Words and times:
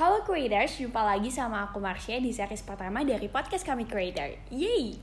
Halo 0.00 0.24
creators, 0.24 0.80
jumpa 0.80 0.96
lagi 0.96 1.28
sama 1.28 1.68
aku 1.68 1.76
Marsha 1.76 2.16
di 2.16 2.32
series 2.32 2.64
pertama 2.64 3.04
dari 3.04 3.28
podcast 3.28 3.68
kami 3.68 3.84
creator. 3.84 4.32
Yeay! 4.48 4.96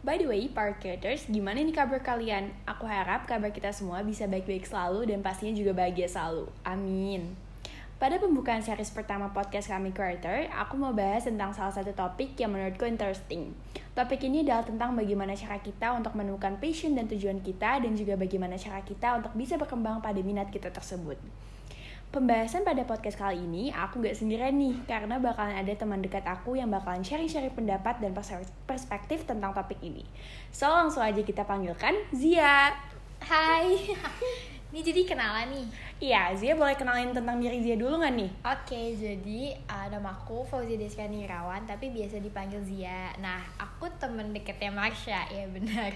By 0.00 0.16
the 0.16 0.32
way, 0.32 0.48
para 0.48 0.72
creators, 0.80 1.28
gimana 1.28 1.60
nih 1.60 1.76
kabar 1.76 2.00
kalian? 2.00 2.48
Aku 2.64 2.88
harap 2.88 3.28
kabar 3.28 3.52
kita 3.52 3.68
semua 3.68 4.00
bisa 4.00 4.24
baik-baik 4.24 4.64
selalu 4.64 5.12
dan 5.12 5.20
pastinya 5.20 5.52
juga 5.52 5.76
bahagia 5.76 6.08
selalu. 6.08 6.48
Amin. 6.64 7.36
Pada 8.00 8.16
pembukaan 8.16 8.64
series 8.64 8.88
pertama 8.96 9.28
podcast 9.28 9.68
kami 9.68 9.92
creator, 9.92 10.48
aku 10.56 10.80
mau 10.80 10.96
bahas 10.96 11.28
tentang 11.28 11.52
salah 11.52 11.76
satu 11.76 11.92
topik 11.92 12.32
yang 12.40 12.56
menurutku 12.56 12.88
interesting. 12.88 13.52
Topik 13.92 14.24
ini 14.24 14.40
adalah 14.40 14.64
tentang 14.64 14.96
bagaimana 14.96 15.36
cara 15.36 15.60
kita 15.60 15.92
untuk 15.92 16.16
menemukan 16.16 16.56
passion 16.56 16.96
dan 16.96 17.04
tujuan 17.12 17.44
kita 17.44 17.84
dan 17.84 17.92
juga 17.92 18.16
bagaimana 18.16 18.56
cara 18.56 18.80
kita 18.80 19.20
untuk 19.20 19.36
bisa 19.36 19.60
berkembang 19.60 20.00
pada 20.00 20.24
minat 20.24 20.48
kita 20.48 20.72
tersebut. 20.72 21.20
Pembahasan 22.10 22.66
pada 22.66 22.82
podcast 22.82 23.14
kali 23.14 23.38
ini 23.38 23.70
aku 23.70 24.02
gak 24.02 24.18
sendirian 24.18 24.58
nih 24.58 24.82
karena 24.82 25.22
bakalan 25.22 25.54
ada 25.54 25.70
teman 25.78 26.02
dekat 26.02 26.26
aku 26.26 26.58
yang 26.58 26.66
bakalan 26.66 27.06
sharing-sharing 27.06 27.54
pendapat 27.54 28.02
dan 28.02 28.10
perspektif 28.66 29.22
tentang 29.22 29.54
topik 29.54 29.78
ini. 29.78 30.02
So 30.50 30.66
langsung 30.66 31.06
aja 31.06 31.22
kita 31.22 31.46
panggilkan 31.46 31.94
Zia. 32.10 32.74
Hai. 33.22 33.94
Ini 34.74 34.82
jadi 34.82 35.06
kenalan 35.06 35.54
nih. 35.54 35.66
Iya, 36.02 36.34
Zia 36.34 36.58
boleh 36.58 36.74
kenalin 36.74 37.14
tentang 37.14 37.38
diri 37.38 37.62
Zia 37.62 37.78
dulu 37.78 38.02
gak 38.02 38.14
nih? 38.18 38.30
Oke, 38.42 38.98
jadi 38.98 39.54
uh, 39.70 39.86
nama 39.94 40.10
aku 40.10 40.42
Fauzi 40.42 40.74
Deska 40.78 41.06
Nirawan, 41.06 41.62
tapi 41.62 41.94
biasa 41.94 42.18
dipanggil 42.18 42.58
Zia. 42.66 43.14
Nah, 43.22 43.38
aku 43.54 43.86
temen 44.02 44.34
deketnya 44.34 44.74
Marsha, 44.74 45.30
ya 45.30 45.46
benar. 45.46 45.94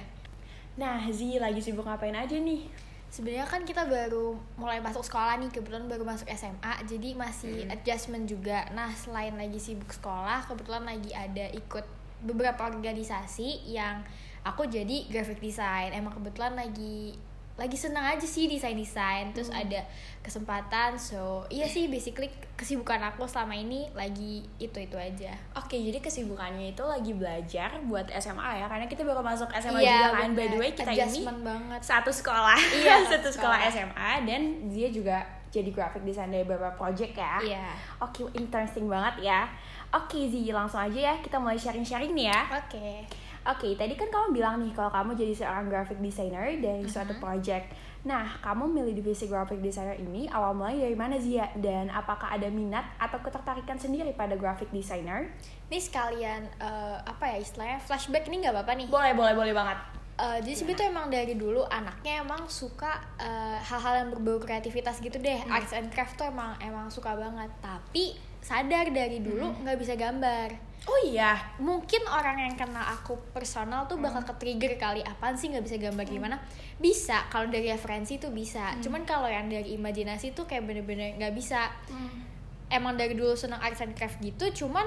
Nah, 0.79 1.11
Zia 1.11 1.43
lagi 1.43 1.59
sibuk 1.59 1.87
ngapain 1.87 2.15
aja 2.15 2.39
nih? 2.39 2.67
Sebenarnya 3.15 3.47
kan 3.47 3.63
kita 3.63 3.87
baru 3.87 4.35
mulai 4.59 4.83
masuk 4.83 5.07
sekolah 5.07 5.39
nih 5.39 5.47
kebetulan 5.55 5.87
baru 5.87 6.03
masuk 6.03 6.27
SMA 6.35 6.75
jadi 6.83 7.15
masih 7.15 7.63
hmm. 7.63 7.71
adjustment 7.71 8.27
juga 8.27 8.67
nah 8.75 8.91
selain 8.91 9.39
lagi 9.39 9.63
sibuk 9.63 9.95
sekolah 9.95 10.51
kebetulan 10.51 10.83
lagi 10.83 11.15
ada 11.15 11.47
ikut 11.55 11.87
beberapa 12.27 12.67
organisasi 12.67 13.71
yang 13.71 14.03
aku 14.43 14.67
jadi 14.67 15.07
graphic 15.07 15.39
design 15.39 15.95
emang 15.95 16.19
kebetulan 16.19 16.59
lagi 16.59 17.15
lagi 17.55 17.79
senang 17.79 18.03
aja 18.03 18.27
sih 18.27 18.51
desain 18.51 18.75
desain 18.75 19.31
terus 19.31 19.47
hmm. 19.47 19.63
ada 19.63 19.81
kesempatan 20.27 20.99
so 20.99 21.47
iya 21.55 21.71
sih 21.71 21.87
basically 21.87 22.27
kesibukan 22.59 22.99
aku 22.99 23.31
selama 23.31 23.55
ini 23.55 23.87
lagi 23.95 24.43
itu 24.59 24.75
itu 24.75 24.99
aja. 24.99 25.31
Oke 25.55 25.79
jadi 25.79 26.03
kesibukannya 26.03 26.75
itu 26.75 26.83
lagi 26.83 27.15
belajar 27.15 27.79
buat 27.87 28.11
SMA 28.19 28.59
ya 28.59 28.67
karena 28.67 28.87
kita 28.91 29.07
baru 29.07 29.23
masuk 29.23 29.51
SMA 29.55 29.87
iya, 29.87 30.11
juga 30.11 30.11
kan. 30.19 30.31
by 30.35 30.47
the 30.51 30.59
way 30.59 30.71
kita 30.75 30.91
ini 30.91 31.23
banget. 31.23 31.81
satu 31.83 32.11
sekolah. 32.11 32.59
Iya 32.59 32.95
satu 33.15 33.31
sekolah. 33.31 33.59
sekolah. 33.71 33.71
SMA 33.71 34.11
dan 34.27 34.41
dia 34.71 34.91
juga 34.91 35.23
jadi 35.55 35.71
graphic 35.71 36.03
design 36.03 36.35
dari 36.35 36.43
beberapa 36.43 36.75
project 36.75 37.15
ya. 37.15 37.39
Iya. 37.39 37.67
Oke 38.03 38.27
interesting 38.35 38.91
banget 38.91 39.31
ya. 39.31 39.47
Oke 39.95 40.27
Zi 40.27 40.51
langsung 40.51 40.83
aja 40.83 41.15
ya 41.15 41.15
kita 41.23 41.39
mulai 41.39 41.55
sharing 41.55 41.87
sharing 41.87 42.19
nih 42.19 42.35
ya. 42.35 42.41
Oke 42.51 43.07
Oke, 43.45 43.69
okay, 43.69 43.73
tadi 43.77 43.93
kan 43.93 44.09
kamu 44.09 44.33
bilang 44.33 44.57
nih 44.57 44.73
kalau 44.73 44.89
kamu 44.89 45.21
jadi 45.21 45.37
seorang 45.37 45.69
graphic 45.69 46.01
designer 46.01 46.49
dari 46.57 46.81
uh 46.81 46.89
-huh. 46.89 46.89
suatu 46.89 47.13
project. 47.21 47.77
Nah, 48.09 48.41
kamu 48.41 48.73
milih 48.73 48.97
divisi 48.97 49.29
graphic 49.29 49.61
designer 49.61 50.01
ini 50.01 50.25
awal 50.33 50.57
mulai 50.57 50.81
dari 50.81 50.97
mana 50.97 51.21
Zia? 51.21 51.53
Dan 51.53 51.93
apakah 51.93 52.33
ada 52.33 52.49
minat 52.49 52.85
atau 52.97 53.21
ketertarikan 53.21 53.77
sendiri 53.77 54.17
pada 54.17 54.33
graphic 54.33 54.73
designer? 54.73 55.29
Ini 55.69 55.77
sekalian 55.77 56.41
uh, 56.57 57.05
apa 57.05 57.37
ya 57.37 57.45
istilahnya 57.45 57.85
flashback 57.85 58.29
ini 58.33 58.49
nggak 58.49 58.57
apa-apa 58.57 58.73
nih? 58.81 58.89
Boleh, 58.89 59.13
boleh, 59.13 59.35
boleh 59.37 59.53
banget. 59.53 59.79
Uh, 60.15 60.39
jadi 60.41 60.55
sebetulnya 60.65 60.91
emang 60.95 61.09
dari 61.13 61.35
dulu 61.37 61.67
anaknya 61.69 62.23
emang 62.23 62.47
suka 62.47 63.03
hal 63.19 63.59
hal-hal 63.61 63.95
yang 64.07 64.09
berbau 64.15 64.41
kreativitas 64.41 65.05
gitu 65.05 65.21
deh. 65.21 65.45
Hmm. 65.45 65.53
Arts 65.53 65.77
and 65.77 65.93
craft 65.93 66.17
tuh 66.17 66.33
emang 66.33 66.57
emang 66.65 66.89
suka 66.89 67.13
banget. 67.13 67.53
Tapi 67.61 68.17
sadar 68.41 68.89
dari 68.89 69.21
dulu 69.21 69.53
hmm. 69.53 69.69
nggak 69.69 69.77
hmm. 69.77 69.85
bisa 69.85 69.95
gambar 70.01 70.49
Oh 70.85 71.01
iya, 71.01 71.41
mungkin 71.57 72.05
orang 72.05 72.45
yang 72.45 72.55
kenal 72.61 72.85
aku 72.85 73.17
personal 73.33 73.89
tuh 73.89 73.97
bakal 73.97 74.21
hmm. 74.21 74.29
ke-trigger 74.37 74.77
kali 74.77 75.01
apaan 75.01 75.33
sih 75.33 75.49
nggak 75.49 75.65
bisa 75.65 75.77
gambar 75.81 76.05
hmm. 76.05 76.15
gimana? 76.21 76.37
Bisa, 76.77 77.25
kalau 77.33 77.49
dari 77.49 77.73
referensi 77.73 78.21
tuh 78.21 78.29
bisa. 78.37 78.77
Hmm. 78.77 78.85
Cuman 78.85 79.09
kalau 79.09 79.25
yang 79.25 79.49
dari 79.49 79.73
imajinasi 79.81 80.37
tuh 80.37 80.45
kayak 80.45 80.69
bener-bener 80.69 81.17
nggak 81.17 81.33
bisa. 81.33 81.73
Hmm. 81.89 82.29
Emang 82.69 83.01
dari 83.01 83.17
dulu 83.17 83.33
senang 83.33 83.65
arts 83.65 83.81
and 83.81 83.97
craft 83.97 84.21
gitu, 84.21 84.65
cuman 84.65 84.85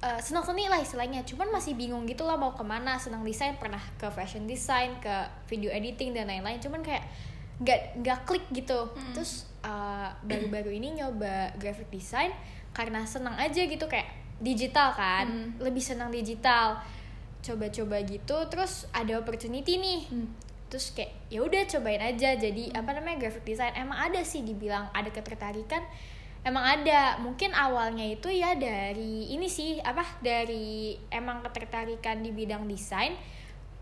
uh, 0.00 0.16
senang 0.24 0.48
seni 0.48 0.64
lah 0.64 0.80
istilahnya. 0.80 1.28
Cuman 1.28 1.52
masih 1.52 1.76
bingung 1.76 2.08
gitu 2.08 2.24
lah 2.24 2.40
mau 2.40 2.56
ke 2.56 2.64
mana. 2.64 2.96
Senang 2.96 3.20
desain 3.20 3.60
pernah 3.60 3.80
ke 4.00 4.08
fashion 4.16 4.48
design, 4.48 4.96
ke 5.04 5.28
video 5.52 5.68
editing 5.68 6.16
dan 6.16 6.24
lain-lain. 6.24 6.56
Cuman 6.56 6.80
kayak 6.80 7.04
nggak 7.60 8.00
nggak 8.00 8.18
klik 8.24 8.48
gitu. 8.48 8.88
Hmm. 8.96 9.12
Terus 9.12 9.44
uh, 9.60 10.08
baru-baru 10.24 10.72
ini 10.72 11.04
nyoba 11.04 11.52
graphic 11.60 11.92
design 11.92 12.32
karena 12.72 13.04
senang 13.04 13.36
aja 13.36 13.60
gitu 13.60 13.84
kayak 13.84 14.23
digital 14.44 14.92
kan 14.92 15.26
hmm. 15.26 15.64
lebih 15.64 15.80
senang 15.80 16.12
digital 16.12 16.78
coba-coba 17.40 18.04
gitu 18.04 18.36
terus 18.52 18.84
ada 18.92 19.16
opportunity 19.16 19.80
nih 19.80 20.00
hmm. 20.12 20.28
terus 20.68 20.92
kayak 20.92 21.12
ya 21.32 21.40
udah 21.40 21.64
cobain 21.68 22.04
aja 22.04 22.36
jadi 22.36 22.72
hmm. 22.72 22.78
apa 22.78 22.90
namanya 22.92 23.16
graphic 23.26 23.44
design 23.48 23.72
emang 23.76 23.96
ada 23.96 24.20
sih 24.20 24.44
dibilang 24.44 24.92
ada 24.92 25.08
ketertarikan 25.08 25.80
emang 26.44 26.64
ada 26.80 27.18
mungkin 27.24 27.56
awalnya 27.56 28.04
itu 28.04 28.28
ya 28.28 28.52
dari 28.56 29.32
ini 29.32 29.48
sih 29.48 29.80
apa 29.80 30.04
dari 30.20 30.96
emang 31.08 31.40
ketertarikan 31.40 32.20
di 32.20 32.30
bidang 32.30 32.68
desain 32.68 33.16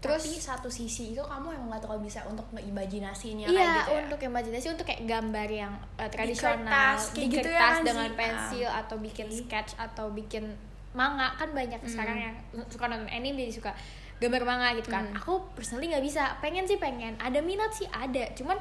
terus 0.02 0.22
tapi 0.26 0.42
satu 0.42 0.66
sisi 0.66 1.14
itu 1.14 1.22
kamu 1.22 1.54
emang 1.54 1.78
gak 1.78 1.86
terlalu 1.86 2.10
bisa 2.10 2.26
untuk 2.26 2.42
ngeimajinasinya 2.50 3.46
iya, 3.46 3.54
kayak 3.54 3.70
gitu 3.78 3.90
ya 3.94 4.00
untuk 4.02 4.20
imajinasi 4.26 4.66
untuk 4.74 4.86
kayak 4.90 5.02
gambar 5.06 5.48
yang 5.48 5.72
uh, 5.94 6.10
tradisional 6.10 6.58
di 6.58 6.66
kertas, 6.66 7.00
di 7.14 7.22
gitu 7.30 7.38
ya 7.38 7.42
kertas 7.46 7.70
ya, 7.78 7.84
dengan 7.86 8.08
sih? 8.10 8.18
pensil 8.18 8.68
ah. 8.68 8.80
atau 8.82 8.96
bikin 8.98 9.28
sketch 9.30 9.70
atau 9.78 10.06
bikin 10.10 10.44
manga 10.92 11.30
kan 11.38 11.54
banyak 11.54 11.78
hmm. 11.78 11.88
sekarang 11.88 12.18
yang 12.18 12.34
suka 12.66 12.84
nonton 12.90 13.08
anime 13.14 13.46
jadi 13.46 13.54
suka 13.54 13.70
gambar 14.18 14.42
manga 14.42 14.74
gitu 14.74 14.90
kan 14.90 15.06
hmm. 15.06 15.22
aku 15.22 15.38
personally 15.54 15.86
nggak 15.86 16.02
bisa 16.02 16.34
pengen 16.42 16.66
sih 16.66 16.82
pengen 16.82 17.14
ada 17.22 17.38
minat 17.38 17.70
sih 17.70 17.86
ada 17.86 18.26
cuman 18.34 18.58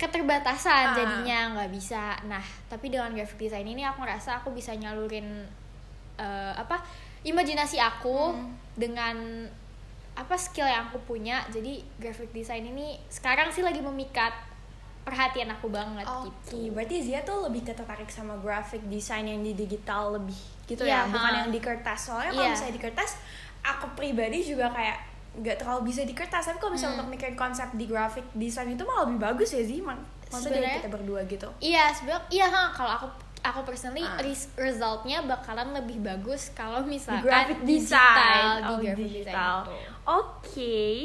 keterbatasan 0.00 0.84
ah. 0.88 0.96
jadinya 0.96 1.38
nggak 1.52 1.70
bisa 1.70 2.16
nah 2.24 2.42
tapi 2.72 2.88
dengan 2.88 3.12
graphic 3.12 3.36
design 3.36 3.68
ini 3.68 3.84
aku 3.84 4.00
ngerasa 4.00 4.40
aku 4.40 4.56
bisa 4.56 4.72
nyalurin 4.72 5.44
uh, 6.16 6.56
apa 6.56 6.80
imajinasi 7.28 7.76
aku 7.76 8.32
hmm. 8.32 8.50
dengan 8.74 9.46
apa 10.12 10.36
skill 10.36 10.68
yang 10.68 10.92
aku 10.92 11.00
punya 11.08 11.40
jadi 11.48 11.80
graphic 11.96 12.30
design 12.36 12.68
ini 12.68 13.00
sekarang 13.08 13.48
sih 13.48 13.64
lagi 13.64 13.80
memikat 13.80 14.32
perhatian 15.02 15.50
aku 15.50 15.66
banget 15.66 16.06
okay. 16.06 16.30
gitu. 16.30 16.70
Berarti 16.70 16.96
Zia 17.02 17.20
tuh 17.26 17.50
lebih 17.50 17.66
tertarik 17.66 18.06
sama 18.06 18.38
graphic 18.38 18.86
design 18.86 19.26
yang 19.26 19.40
di 19.42 19.52
digital 19.58 20.14
lebih 20.14 20.38
gitu 20.70 20.86
yeah, 20.86 21.04
ya, 21.04 21.10
bukan 21.10 21.32
yang 21.42 21.50
di 21.50 21.58
kertas. 21.58 22.06
Soalnya 22.06 22.30
kalau 22.30 22.46
yeah. 22.46 22.54
misalnya 22.54 22.74
di 22.78 22.82
kertas, 22.82 23.10
aku 23.66 23.86
pribadi 23.98 24.38
juga 24.46 24.70
kayak 24.70 24.98
nggak 25.42 25.56
terlalu 25.58 25.90
bisa 25.90 26.06
di 26.06 26.14
kertas. 26.14 26.46
Tapi 26.46 26.58
kalau 26.62 26.72
misalnya 26.76 26.94
hmm. 26.94 27.00
untuk 27.02 27.10
mikirin 27.18 27.34
konsep 27.34 27.68
di 27.74 27.84
graphic 27.90 28.26
design 28.38 28.78
itu 28.78 28.84
malah 28.86 29.10
lebih 29.10 29.20
bagus 29.26 29.50
ya 29.50 29.62
sih, 29.66 29.82
maksudnya 29.82 30.78
kita 30.78 30.90
berdua 30.92 31.26
gitu. 31.26 31.50
Iya, 31.58 31.90
sebenarnya 31.90 32.22
iya 32.30 32.46
kalau 32.70 32.90
aku 32.94 33.06
aku 33.42 33.60
personally 33.66 34.06
uh. 34.06 34.22
resultnya 34.56 35.20
bakalan 35.26 35.74
lebih 35.74 35.98
bagus 35.98 36.54
kalau 36.54 36.86
misalkan 36.86 37.26
graphic 37.26 37.60
design 37.66 38.62
di 38.62 38.74
graphic 38.86 39.10
digital. 39.10 39.66
Oke. 40.06 40.22
Okay. 40.40 40.96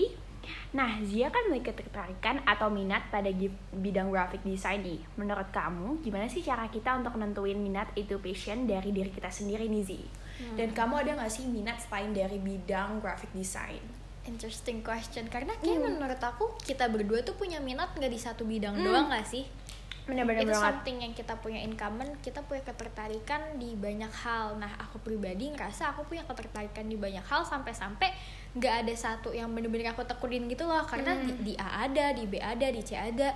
Nah, 0.75 1.00
Zia 1.03 1.28
kan 1.31 1.48
memiliki 1.48 1.72
ketertarikan 1.72 2.44
atau 2.44 2.68
minat 2.68 3.08
pada 3.08 3.31
bidang 3.72 4.12
graphic 4.12 4.44
design 4.44 4.84
nih. 4.84 5.00
Menurut 5.16 5.48
kamu, 5.52 6.03
gimana 6.03 6.28
sih 6.28 6.44
cara 6.44 6.68
kita 6.68 6.96
untuk 7.00 7.16
nentuin 7.16 7.56
minat 7.56 7.92
itu 7.96 8.20
passion 8.20 8.68
dari 8.68 8.92
diri 8.92 9.12
kita 9.12 9.31
sendiri 9.31 9.68
nih, 9.68 9.84
Zi? 9.84 10.00
Hmm. 10.38 10.56
Dan 10.59 10.75
kamu 10.75 11.04
ada 11.04 11.12
gak 11.24 11.31
sih 11.31 11.48
minat 11.48 11.80
selain 11.81 12.12
dari 12.12 12.40
bidang 12.40 13.00
graphic 13.00 13.31
design? 13.31 13.80
Interesting 14.28 14.84
question, 14.84 15.31
karena 15.31 15.56
kayak 15.56 15.80
hmm. 15.80 15.98
menurut 15.98 16.19
aku 16.19 16.59
kita 16.64 16.92
berdua 16.92 17.24
tuh 17.24 17.40
punya 17.40 17.64
minat 17.64 17.96
gak 17.96 18.12
di 18.12 18.19
satu 18.19 18.44
bidang 18.44 18.75
hmm. 18.75 18.84
doang 18.84 19.08
gak 19.08 19.28
sih? 19.28 19.48
Bener-bener 20.07 20.47
itu 20.47 20.56
banget. 20.56 20.63
something 20.63 20.97
yang 21.03 21.13
kita 21.13 21.35
punya 21.44 21.59
in 21.59 21.75
common 21.75 22.07
kita 22.23 22.40
punya 22.47 22.63
ketertarikan 22.63 23.59
di 23.59 23.75
banyak 23.75 24.09
hal. 24.09 24.56
Nah 24.56 24.71
aku 24.80 25.04
pribadi 25.04 25.51
ngerasa 25.51 25.92
aku 25.92 26.07
punya 26.07 26.24
ketertarikan 26.24 26.88
di 26.88 26.95
banyak 26.95 27.21
hal 27.27 27.44
sampai-sampai 27.44 28.15
nggak 28.56 28.74
ada 28.88 28.94
satu 28.95 29.36
yang 29.36 29.51
bener-bener 29.51 29.92
aku 29.92 30.07
tekunin 30.07 30.48
gitu 30.48 30.63
loh. 30.63 30.81
Karena 30.88 31.12
hmm. 31.12 31.44
di, 31.44 31.51
di 31.51 31.54
A 31.59 31.86
ada 31.86 32.15
di 32.15 32.24
B 32.24 32.39
ada 32.39 32.68
di 32.71 32.80
C 32.80 32.95
ada. 32.95 33.36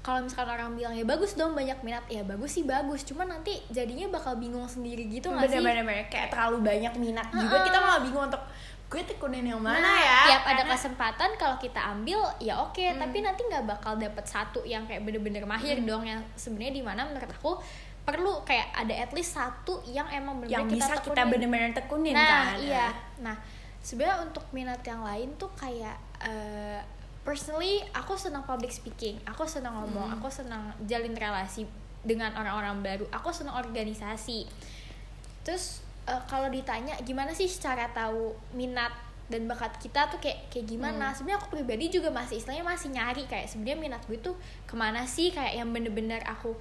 Kalau 0.00 0.22
misalkan 0.22 0.54
orang 0.54 0.78
bilang 0.78 0.94
ya 0.94 1.02
bagus 1.02 1.36
dong 1.36 1.52
banyak 1.52 1.76
minat. 1.84 2.06
Ya 2.08 2.24
bagus 2.24 2.56
sih 2.56 2.64
bagus. 2.64 3.04
Cuma 3.04 3.28
nanti 3.28 3.60
jadinya 3.68 4.08
bakal 4.08 4.40
bingung 4.40 4.64
sendiri 4.64 5.04
gitu 5.12 5.28
nggak 5.28 5.52
sih? 5.52 5.60
Bener-bener 5.60 6.08
kayak 6.08 6.32
terlalu 6.32 6.64
banyak 6.64 6.94
minat 6.96 7.28
juga. 7.28 7.60
Kita 7.60 7.76
malah 7.76 8.00
bingung 8.00 8.24
untuk 8.32 8.40
gue 8.86 9.02
tekunin 9.02 9.42
yang 9.42 9.58
mana 9.58 9.82
nah, 9.82 9.98
ya 9.98 10.18
tiap 10.30 10.44
ada 10.46 10.62
kesempatan 10.70 11.34
kalau 11.34 11.58
kita 11.58 11.82
ambil 11.90 12.22
ya 12.38 12.54
oke 12.62 12.78
okay, 12.78 12.94
hmm. 12.94 13.02
tapi 13.02 13.18
nanti 13.18 13.42
nggak 13.42 13.66
bakal 13.66 13.98
dapet 13.98 14.22
satu 14.22 14.62
yang 14.62 14.86
kayak 14.86 15.02
bener-bener 15.02 15.42
mahir 15.42 15.82
hmm. 15.82 15.86
dong 15.90 16.06
yang 16.06 16.22
sebenarnya 16.38 16.72
di 16.78 16.82
mana 16.86 17.02
menurut 17.02 17.26
aku 17.26 17.58
perlu 18.06 18.46
kayak 18.46 18.70
ada 18.70 18.94
at 18.94 19.10
least 19.10 19.34
satu 19.34 19.82
yang 19.90 20.06
emang 20.14 20.38
bener-bener 20.38 20.54
yang 20.54 20.70
kita 20.70 20.86
bisa 20.86 20.94
tekunin. 21.02 21.10
kita 21.10 21.22
bener-bener 21.26 21.70
tekunin 21.74 22.14
nah, 22.14 22.30
kan 22.30 22.46
iya 22.62 22.86
nah 23.18 23.36
sebenarnya 23.82 24.16
untuk 24.22 24.44
minat 24.54 24.82
yang 24.86 25.02
lain 25.02 25.34
tuh 25.34 25.50
kayak 25.58 25.98
uh, 26.22 26.78
personally 27.26 27.82
aku 27.90 28.14
senang 28.14 28.46
public 28.46 28.70
speaking 28.70 29.18
aku 29.26 29.42
senang 29.50 29.74
ngomong 29.82 30.14
hmm. 30.14 30.16
aku 30.22 30.30
senang 30.30 30.70
jalin 30.86 31.18
relasi 31.18 31.66
dengan 32.06 32.30
orang-orang 32.38 32.86
baru 32.86 33.06
aku 33.10 33.34
senang 33.34 33.58
organisasi 33.58 34.46
terus 35.42 35.85
uh, 36.06 36.22
kalau 36.30 36.48
ditanya 36.48 36.94
gimana 37.02 37.34
sih 37.34 37.50
cara 37.50 37.90
tahu 37.90 38.32
minat 38.54 38.94
dan 39.26 39.50
bakat 39.50 39.74
kita 39.82 40.06
tuh 40.06 40.22
kayak 40.22 40.46
kayak 40.48 40.66
gimana? 40.70 41.10
Hmm. 41.10 41.14
sebenarnya 41.18 41.38
aku 41.42 41.58
pribadi 41.58 41.90
juga 41.90 42.14
masih 42.14 42.38
istilahnya 42.38 42.62
masih 42.62 42.94
nyari 42.94 43.26
kayak 43.26 43.50
sebenarnya 43.50 43.78
minat 43.78 44.02
gue 44.06 44.18
tuh 44.22 44.38
ke 44.64 44.74
mana 44.78 45.02
sih? 45.02 45.34
Kayak 45.34 45.62
yang 45.62 45.68
bener-bener 45.74 46.22
aku 46.22 46.54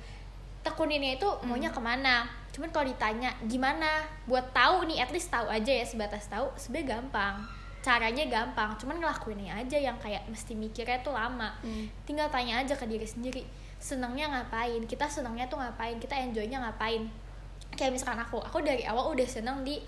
tekuninnya 0.66 1.22
itu 1.22 1.30
hmm. 1.30 1.46
maunya 1.46 1.70
ke 1.70 1.78
mana? 1.78 2.26
Cuman 2.50 2.74
kalau 2.74 2.90
ditanya 2.90 3.38
gimana? 3.46 4.02
Buat 4.26 4.50
tahu 4.50 4.90
nih 4.90 5.06
at 5.06 5.14
least 5.14 5.30
tahu 5.30 5.46
aja 5.46 5.70
ya 5.70 5.86
sebatas 5.86 6.26
tahu 6.26 6.50
sebenarnya 6.58 6.98
gampang. 6.98 7.46
Caranya 7.86 8.26
gampang 8.26 8.74
cuman 8.82 8.98
ngelakuinnya 8.98 9.62
aja 9.62 9.78
yang 9.78 10.02
kayak 10.02 10.26
mesti 10.26 10.58
mikirnya 10.58 11.06
tuh 11.06 11.14
lama. 11.14 11.54
Hmm. 11.62 11.86
tinggal 12.10 12.26
tanya 12.34 12.66
aja 12.66 12.74
ke 12.74 12.90
diri 12.90 13.06
sendiri 13.06 13.46
senangnya 13.78 14.26
ngapain? 14.34 14.82
Kita 14.90 15.06
senangnya 15.06 15.46
tuh 15.46 15.62
ngapain? 15.62 16.02
Kita 16.02 16.18
enjoynya 16.18 16.66
ngapain 16.66 17.06
kayak 17.76 17.92
misalkan 17.94 18.20
aku 18.20 18.40
aku 18.40 18.64
dari 18.64 18.84
awal 18.88 19.12
udah 19.14 19.28
seneng 19.28 19.62
di 19.62 19.80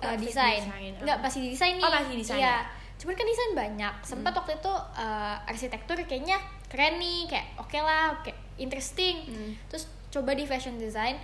uh, 0.00 0.16
desain 0.16 0.62
nggak 1.02 1.18
pasti 1.20 1.50
desain 1.50 1.76
nih 1.76 1.84
oh, 1.84 1.90
masih 1.90 2.16
desain 2.18 2.40
iya. 2.40 2.58
ya. 2.58 2.58
cuman 2.98 3.14
kan 3.18 3.26
desain 3.26 3.52
banyak 3.52 3.94
sempat 4.06 4.32
hmm. 4.32 4.38
waktu 4.42 4.52
itu 4.58 4.74
uh, 4.74 5.36
arsitektur 5.50 5.96
kayaknya 6.06 6.38
keren 6.70 6.98
nih 6.98 7.26
kayak 7.26 7.46
oke 7.58 7.70
okay 7.70 7.80
lah 7.82 8.14
kayak 8.22 8.38
interesting 8.56 9.26
hmm. 9.28 9.52
terus 9.68 9.90
coba 10.14 10.32
di 10.38 10.46
fashion 10.46 10.78
design 10.78 11.18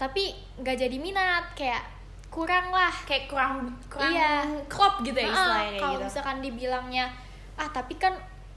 tapi 0.00 0.34
nggak 0.58 0.76
jadi 0.80 0.96
minat 0.98 1.54
kayak 1.54 1.84
kurang 2.32 2.74
lah 2.74 2.90
kayak 3.06 3.30
kurang 3.30 3.70
kurang 3.86 4.10
iya. 4.10 4.42
klop 4.66 5.06
gitu 5.06 5.14
ya 5.14 5.30
istilahnya 5.30 5.78
uh, 5.78 5.80
kalau 5.80 5.96
gitu. 6.02 6.06
misalkan 6.10 6.36
dibilangnya 6.42 7.06
ah 7.54 7.70
tapi 7.70 7.94
kan 7.94 8.10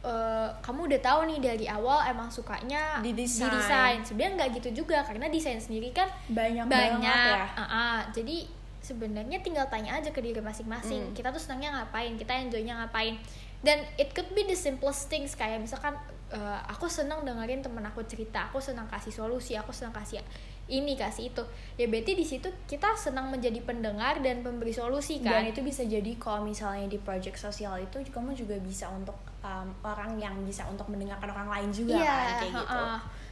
uh, 0.07 0.49
kamu 0.63 0.87
udah 0.87 0.99
tahu 1.03 1.19
nih 1.27 1.39
dari 1.43 1.65
awal 1.67 2.07
emang 2.07 2.31
sukanya 2.31 3.03
di 3.03 3.11
desain, 3.11 3.51
di 3.51 3.59
desain. 3.59 3.99
sebenarnya 4.07 4.33
nggak 4.39 4.49
gitu 4.63 4.69
juga 4.83 5.03
karena 5.03 5.27
desain 5.27 5.59
sendiri 5.59 5.91
kan 5.91 6.07
banyak 6.31 6.63
banyak 6.65 7.03
ya. 7.03 7.43
uh 7.51 7.61
-uh. 7.61 7.97
jadi 8.15 8.47
sebenarnya 8.79 9.43
tinggal 9.43 9.67
tanya 9.67 9.99
aja 9.99 10.15
ke 10.15 10.23
diri 10.23 10.39
masing-masing 10.39 11.11
hmm. 11.11 11.13
kita 11.13 11.35
tuh 11.35 11.41
senangnya 11.43 11.83
ngapain 11.83 12.15
kita 12.15 12.31
enjoynya 12.39 12.79
ngapain 12.79 13.19
dan 13.59 13.83
it 13.99 14.15
could 14.15 14.31
be 14.31 14.47
the 14.47 14.55
simplest 14.55 15.11
things 15.11 15.35
kayak 15.35 15.59
misalkan 15.59 15.91
uh, 16.31 16.59
aku 16.71 16.87
senang 16.87 17.27
dengerin 17.27 17.59
temen 17.59 17.83
aku 17.83 18.05
cerita 18.07 18.47
aku 18.47 18.63
senang 18.63 18.87
kasih 18.87 19.11
solusi 19.11 19.59
aku 19.59 19.75
senang 19.75 19.91
kasih 19.91 20.23
ini 20.67 20.99
kasih 20.99 21.31
itu. 21.31 21.43
Ya 21.79 21.87
berarti 21.87 22.13
di 22.15 22.25
situ 22.27 22.51
kita 22.67 22.91
senang 22.99 23.31
menjadi 23.31 23.63
pendengar 23.63 24.19
dan 24.19 24.43
pemberi 24.43 24.75
solusi 24.75 25.23
kan? 25.23 25.39
Dan 25.39 25.55
itu 25.55 25.63
bisa 25.63 25.87
jadi 25.87 26.11
kalau 26.19 26.43
misalnya 26.43 26.87
di 26.91 26.99
project 26.99 27.39
sosial 27.39 27.79
itu 27.79 28.03
kamu 28.11 28.35
juga 28.35 28.59
bisa 28.59 28.91
untuk 28.91 29.15
um, 29.43 29.67
orang 29.87 30.19
yang 30.19 30.35
bisa 30.43 30.67
untuk 30.67 30.91
mendengarkan 30.91 31.31
orang 31.31 31.49
lain 31.49 31.69
juga 31.71 31.95
iya, 31.95 32.11
kan? 32.11 32.39
Kayak 32.43 32.53
uh, 32.53 32.59
gitu 32.59 32.79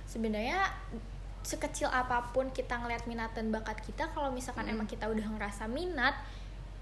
sebenarnya 0.05 0.59
sekecil 1.45 1.89
apa 1.93 2.33
pun 2.33 2.49
kita 2.49 2.73
ngeliat 2.81 3.05
minat 3.05 3.29
dan 3.37 3.53
bakat 3.53 3.77
kita 3.85 4.09
kalau 4.17 4.33
misalkan 4.33 4.65
hmm. 4.65 4.73
emang 4.73 4.87
kita 4.89 5.05
udah 5.05 5.27
ngerasa 5.37 5.69
minat 5.69 6.17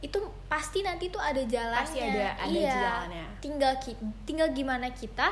itu 0.04 0.20
pasti 0.52 0.84
nanti 0.84 1.08
tuh 1.08 1.20
ada 1.20 1.40
jalannya. 1.48 1.80
pasti 1.80 2.00
ada 2.04 2.36
ada 2.36 2.52
iya, 2.52 2.76
jalannya. 2.76 3.26
Tinggal 3.40 3.74
tinggal 4.28 4.48
gimana 4.52 4.92
kita 4.92 5.32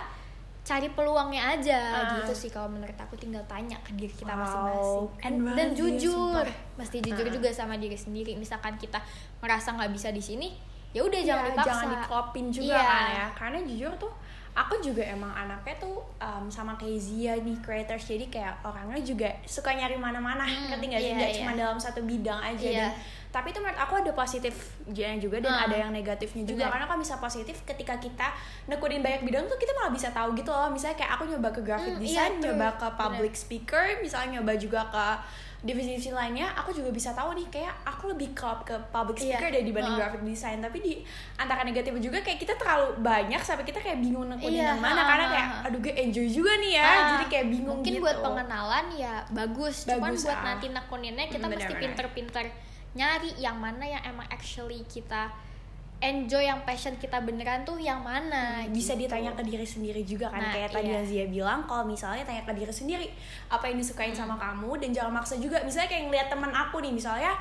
cari 0.61 0.93
peluangnya 0.93 1.57
aja 1.57 1.79
uh. 2.05 2.21
gitu 2.21 2.33
sih 2.37 2.49
kalau 2.53 2.69
menurut 2.69 2.93
aku 2.93 3.17
tinggal 3.17 3.41
tanya 3.49 3.81
ke 3.81 3.97
diri 3.97 4.13
kita 4.13 4.29
masing-masing 4.29 5.09
wow. 5.09 5.57
dan 5.57 5.67
jujur 5.73 6.45
sumpah. 6.45 6.77
mesti 6.77 6.97
jujur 7.01 7.25
uh. 7.25 7.33
juga 7.33 7.49
sama 7.49 7.81
diri 7.81 7.97
sendiri 7.97 8.37
misalkan 8.37 8.77
kita 8.77 9.01
merasa 9.41 9.73
nggak 9.73 9.89
bisa 9.89 10.13
di 10.13 10.21
sini 10.21 10.49
ya 10.91 11.01
udah 11.01 11.21
jangan 11.23 11.43
iya, 11.47 11.51
dipaksa 11.55 11.71
jangan 11.71 11.87
diklopin 11.97 12.45
juga 12.53 12.77
yeah. 12.77 12.85
kan 12.85 13.05
ya 13.09 13.27
karena 13.33 13.59
jujur 13.65 13.91
tuh 13.97 14.13
aku 14.51 14.83
juga 14.83 14.99
emang 15.07 15.31
anaknya 15.31 15.79
tuh 15.79 16.03
um, 16.19 16.51
sama 16.51 16.75
kayak 16.75 16.99
Zia 16.99 17.33
nih 17.39 17.55
creators 17.63 18.03
jadi 18.03 18.27
kayak 18.27 18.53
orangnya 18.67 18.99
juga 18.99 19.29
suka 19.47 19.71
nyari 19.71 19.95
mana-mana 19.95 20.43
hmm, 20.43 20.75
ngerti 20.75 20.85
gak 20.91 20.99
sih 20.99 21.07
yeah, 21.07 21.17
nggak 21.17 21.31
yeah. 21.31 21.39
cuma 21.39 21.51
dalam 21.55 21.77
satu 21.79 22.03
bidang 22.03 22.39
aja 22.43 22.67
yeah. 22.67 22.75
dan 22.75 22.91
tapi 23.31 23.55
itu 23.55 23.63
menurut 23.63 23.79
aku 23.79 23.93
ada 24.03 24.11
positifnya 24.11 25.15
juga 25.15 25.39
dan 25.39 25.55
hmm. 25.55 25.65
ada 25.65 25.75
yang 25.87 25.91
negatifnya 25.95 26.43
juga 26.43 26.67
Bener. 26.67 26.71
karena 26.75 26.85
kalau 26.91 26.99
bisa 26.99 27.15
positif 27.15 27.55
ketika 27.63 27.95
kita 27.95 28.27
nekunin 28.67 28.99
banyak 28.99 29.23
bidang 29.23 29.47
tuh 29.47 29.55
kita 29.55 29.71
malah 29.79 29.95
bisa 29.95 30.11
tahu 30.11 30.35
gitu 30.35 30.51
loh 30.51 30.67
misalnya 30.67 30.99
kayak 30.99 31.11
aku 31.15 31.23
nyoba 31.31 31.49
ke 31.55 31.61
graphic 31.63 31.95
hmm, 31.95 32.03
design 32.03 32.31
iya, 32.37 32.43
nyoba 32.51 32.67
ke 32.75 32.87
public 32.99 33.33
Bener. 33.33 33.43
speaker 33.47 33.83
misalnya 34.03 34.29
nyoba 34.39 34.53
juga 34.59 34.81
ke 34.91 35.05
divisi-divisi 35.61 36.09
lainnya 36.09 36.49
aku 36.57 36.73
juga 36.73 36.89
bisa 36.89 37.13
tahu 37.13 37.37
nih 37.37 37.45
kayak 37.53 37.85
aku 37.85 38.09
lebih 38.09 38.33
klop 38.33 38.65
ke 38.65 38.73
public 38.89 39.21
iya. 39.21 39.37
speaker 39.37 39.47
yeah. 39.53 39.61
deh 39.61 39.63
dibanding 39.69 39.93
uh. 39.93 39.99
graphic 40.01 40.21
design 40.25 40.57
tapi 40.57 40.77
di 40.81 40.93
antara 41.37 41.61
negatif 41.61 41.93
juga 42.01 42.17
kayak 42.25 42.39
kita 42.41 42.57
terlalu 42.57 42.97
banyak 42.97 43.41
sampai 43.45 43.63
kita 43.63 43.77
kayak 43.77 44.01
bingung 44.01 44.25
nekunin 44.25 44.57
yeah. 44.57 44.73
yang 44.73 44.81
mana 44.81 45.05
uh, 45.05 45.07
karena 45.07 45.25
kayak 45.29 45.47
aduh 45.69 45.79
gue 45.85 45.93
enjoy 45.93 46.27
juga 46.27 46.57
nih 46.57 46.81
ya 46.81 46.89
uh, 46.89 47.01
jadi 47.13 47.25
kayak 47.29 47.47
bingung 47.53 47.77
mungkin 47.79 47.93
gitu. 47.93 48.03
buat 48.03 48.17
pengenalan 48.25 48.85
ya 48.97 49.13
bagus, 49.29 49.85
bagus 49.85 49.93
cuman 49.93 50.11
buat 50.17 50.39
uh. 50.41 50.45
nanti 50.49 50.65
nekuninnya 50.73 51.25
kita 51.29 51.45
bener, 51.45 51.57
mesti 51.61 51.73
pinter-pinter 51.77 52.45
nyari 52.91 53.31
yang 53.39 53.55
mana 53.59 53.87
yang 53.87 54.03
emang 54.03 54.27
actually 54.27 54.83
kita 54.87 55.31
enjoy 56.01 56.41
yang 56.41 56.65
passion 56.65 56.97
kita 56.97 57.21
beneran 57.21 57.61
tuh 57.61 57.77
yang 57.77 58.01
mana 58.01 58.65
hmm, 58.65 58.73
bisa 58.73 58.97
gitu. 58.97 59.05
ditanya 59.05 59.37
ke 59.37 59.45
diri 59.45 59.63
sendiri 59.63 60.01
juga 60.01 60.33
kan 60.33 60.41
nah, 60.41 60.51
kayak 60.51 60.73
iya. 60.73 60.75
tadi 60.75 60.89
yang 60.89 61.05
Zia 61.05 61.25
bilang 61.29 61.61
kalau 61.69 61.85
misalnya 61.85 62.25
tanya 62.25 62.41
ke 62.41 62.51
diri 62.57 62.73
sendiri 62.73 63.07
apa 63.53 63.69
yang 63.69 63.77
disukain 63.77 64.09
hmm. 64.11 64.19
sama 64.25 64.35
kamu 64.41 64.81
dan 64.81 64.89
jangan 64.91 65.13
maksa 65.21 65.37
juga 65.37 65.61
misalnya 65.61 65.93
kayak 65.93 66.03
ngeliat 66.09 66.27
teman 66.33 66.51
aku 66.51 66.81
nih 66.81 66.89
misalnya 66.89 67.37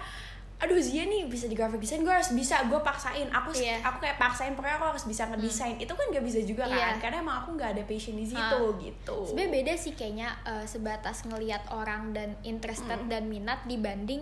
aduh 0.60 0.76
Zia 0.76 1.08
nih 1.08 1.24
bisa 1.24 1.48
di 1.48 1.56
graphic 1.56 1.80
design 1.80 2.04
gue 2.04 2.12
harus 2.12 2.36
bisa 2.36 2.60
gue 2.68 2.76
paksain 2.84 3.32
aku 3.32 3.56
yeah. 3.56 3.80
aku 3.80 4.04
kayak 4.04 4.20
paksain 4.20 4.52
pokoknya 4.52 4.76
aku 4.76 4.86
harus 4.92 5.04
bisa 5.08 5.24
ngedesain 5.32 5.80
hmm. 5.80 5.84
itu 5.88 5.92
kan 5.96 6.06
gak 6.12 6.24
bisa 6.28 6.40
juga 6.44 6.68
kan 6.68 6.76
yeah. 6.76 7.00
karena 7.00 7.24
emang 7.24 7.36
aku 7.40 7.56
nggak 7.56 7.80
ada 7.80 7.82
passion 7.88 8.20
di 8.20 8.28
situ 8.28 8.60
uh. 8.60 8.76
gitu 8.76 9.16
sebenarnya 9.24 9.52
beda 9.56 9.72
sih 9.80 9.96
kayaknya 9.96 10.36
uh, 10.44 10.68
sebatas 10.68 11.24
ngelihat 11.24 11.64
orang 11.72 12.12
dan 12.12 12.36
interested 12.44 13.00
hmm. 13.00 13.08
dan 13.08 13.24
minat 13.32 13.64
dibanding 13.64 14.20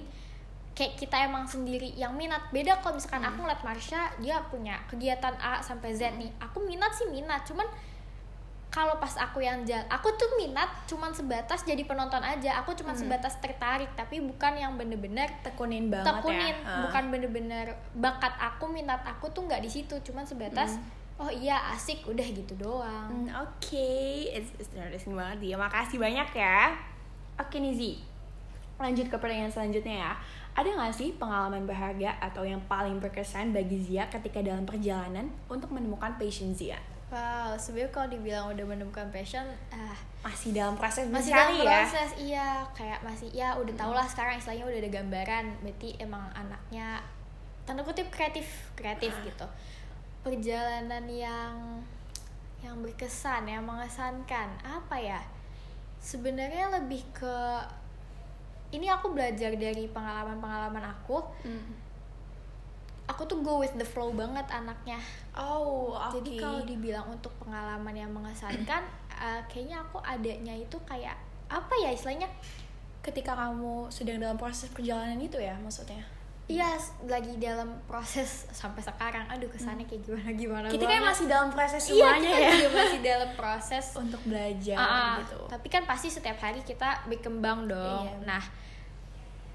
kayak 0.79 0.95
kita 0.95 1.27
emang 1.27 1.43
sendiri 1.43 1.91
yang 1.99 2.15
minat 2.15 2.55
beda 2.55 2.79
kalau 2.79 2.95
misalkan 2.95 3.27
hmm. 3.27 3.35
aku 3.35 3.39
ngeliat 3.43 3.63
Marsha 3.67 4.15
dia 4.23 4.39
punya 4.47 4.79
kegiatan 4.87 5.35
A 5.43 5.59
sampai 5.59 5.91
Z 5.91 6.15
nih 6.15 6.31
aku 6.39 6.63
minat 6.63 6.95
sih 6.95 7.11
minat 7.11 7.43
cuman 7.43 7.67
kalau 8.71 8.95
pas 9.03 9.11
aku 9.19 9.43
yang 9.43 9.67
jalan 9.67 9.83
aku 9.91 10.15
tuh 10.15 10.39
minat 10.39 10.71
cuman 10.87 11.11
sebatas 11.11 11.67
jadi 11.67 11.83
penonton 11.83 12.23
aja 12.23 12.63
aku 12.63 12.79
cuman 12.79 12.95
hmm. 12.95 13.03
sebatas 13.11 13.35
tertarik 13.43 13.91
tapi 13.99 14.23
bukan 14.23 14.55
yang 14.55 14.79
bener-bener 14.79 15.27
tekunin 15.43 15.91
banget 15.91 16.07
ya. 16.07 16.15
tekunin 16.15 16.57
ya. 16.63 16.71
uh. 16.71 16.79
bukan 16.87 17.05
bener-bener 17.11 17.67
bakat 17.99 18.39
aku 18.39 18.71
minat 18.71 19.03
aku 19.03 19.35
tuh 19.35 19.51
nggak 19.51 19.59
di 19.59 19.71
situ 19.75 19.99
cuman 20.07 20.23
sebatas 20.31 20.79
hmm. 20.79 21.27
oh 21.27 21.31
iya 21.35 21.75
asik 21.75 22.07
udah 22.07 22.29
gitu 22.31 22.55
doang 22.55 23.11
hmm, 23.11 23.35
oke 23.35 23.59
okay. 23.59 24.31
it's, 24.31 24.55
it's 24.63 24.71
interesting 24.71 25.19
banget 25.19 25.43
dia 25.43 25.57
makasih 25.59 25.99
banyak 25.99 26.29
ya 26.39 26.79
oke 27.35 27.51
okay, 27.51 27.59
Nizi 27.59 27.99
lanjut 28.79 29.11
ke 29.11 29.17
pertanyaan 29.19 29.51
selanjutnya 29.51 30.07
ya 30.07 30.13
ada 30.59 30.75
nggak 30.75 30.91
sih 30.91 31.15
pengalaman 31.15 31.63
berharga 31.71 32.19
atau 32.19 32.43
yang 32.43 32.59
paling 32.67 32.99
berkesan 32.99 33.55
bagi 33.55 33.79
Zia 33.79 34.11
ketika 34.11 34.43
dalam 34.43 34.67
perjalanan 34.67 35.31
untuk 35.47 35.71
menemukan 35.71 36.19
passion 36.19 36.51
Zia? 36.51 36.83
Wow, 37.09 37.57
sebenarnya 37.57 37.95
kalau 37.95 38.09
dibilang 38.11 38.53
udah 38.53 38.67
menemukan 38.69 39.09
passion, 39.09 39.47
ah 39.73 39.97
masih 40.21 40.53
dalam 40.53 40.77
proses 40.77 41.09
masih 41.09 41.33
dalam 41.33 41.57
ya? 41.57 41.81
proses 41.81 42.11
iya 42.21 42.49
kayak 42.77 43.01
masih 43.01 43.33
ya 43.33 43.57
udah 43.57 43.73
tau 43.79 43.97
lah 43.97 44.05
sekarang 44.05 44.37
istilahnya 44.37 44.67
udah 44.67 44.79
ada 44.83 44.91
gambaran, 44.93 45.45
berarti 45.65 45.89
emang 46.03 46.27
anaknya 46.37 47.01
tanda 47.65 47.81
kutip 47.87 48.11
kreatif 48.11 48.45
kreatif 48.75 49.15
uh. 49.15 49.25
gitu. 49.25 49.47
Perjalanan 50.27 51.07
yang 51.09 51.55
yang 52.61 52.77
berkesan, 52.83 53.47
yang 53.47 53.63
mengesankan 53.63 54.59
apa 54.67 54.97
ya? 54.99 55.23
Sebenarnya 56.03 56.69
lebih 56.77 57.07
ke 57.15 57.37
ini 58.73 58.87
aku 58.93 59.13
belajar 59.13 59.57
dari 59.57 59.89
pengalaman-pengalaman 59.89 60.85
aku 60.93 61.25
mm. 61.45 61.73
aku 63.09 63.23
tuh 63.25 63.41
go 63.41 63.65
with 63.65 63.73
the 63.81 63.87
flow 63.87 64.13
banget 64.13 64.45
anaknya 64.53 65.01
oh 65.37 65.97
okay. 65.97 66.21
jadi 66.21 66.31
kalau 66.37 66.61
dibilang 66.69 67.07
untuk 67.09 67.33
pengalaman 67.41 67.95
yang 67.97 68.13
mengesankan 68.13 68.85
uh, 69.15 69.41
kayaknya 69.51 69.81
aku 69.81 70.03
adanya 70.05 70.55
itu 70.57 70.77
kayak 70.85 71.17
apa 71.49 71.75
ya 71.81 71.97
istilahnya 71.97 72.29
ketika 73.01 73.33
kamu 73.33 73.89
sedang 73.89 74.21
dalam 74.21 74.37
proses 74.37 74.69
perjalanan 74.69 75.17
itu 75.17 75.41
ya 75.41 75.57
maksudnya 75.65 76.05
Iya, 76.49 76.81
lagi 77.05 77.37
dalam 77.37 77.77
proses 77.85 78.49
sampai 78.61 78.81
sekarang. 78.81 79.29
Aduh, 79.29 79.53
kesannya 79.53 79.85
kayak 79.85 80.01
gimana 80.09 80.31
gimana. 80.33 80.67
Kita 80.73 80.89
kan 80.89 81.05
masih 81.05 81.27
dalam 81.29 81.53
proses 81.53 81.85
iya, 81.93 82.17
semuanya 82.17 82.31
iya, 82.33 82.49
ya. 82.57 82.69
masih 82.73 83.01
dalam 83.05 83.31
proses 83.37 83.87
untuk 84.03 84.21
belajar 84.25 84.81
uh, 84.81 85.21
gitu. 85.21 85.41
Tapi 85.53 85.67
kan 85.69 85.85
pasti 85.85 86.09
setiap 86.09 86.41
hari 86.41 86.65
kita 86.65 87.05
berkembang 87.05 87.69
dong. 87.69 88.09
Iya. 88.09 88.25
Nah, 88.25 88.43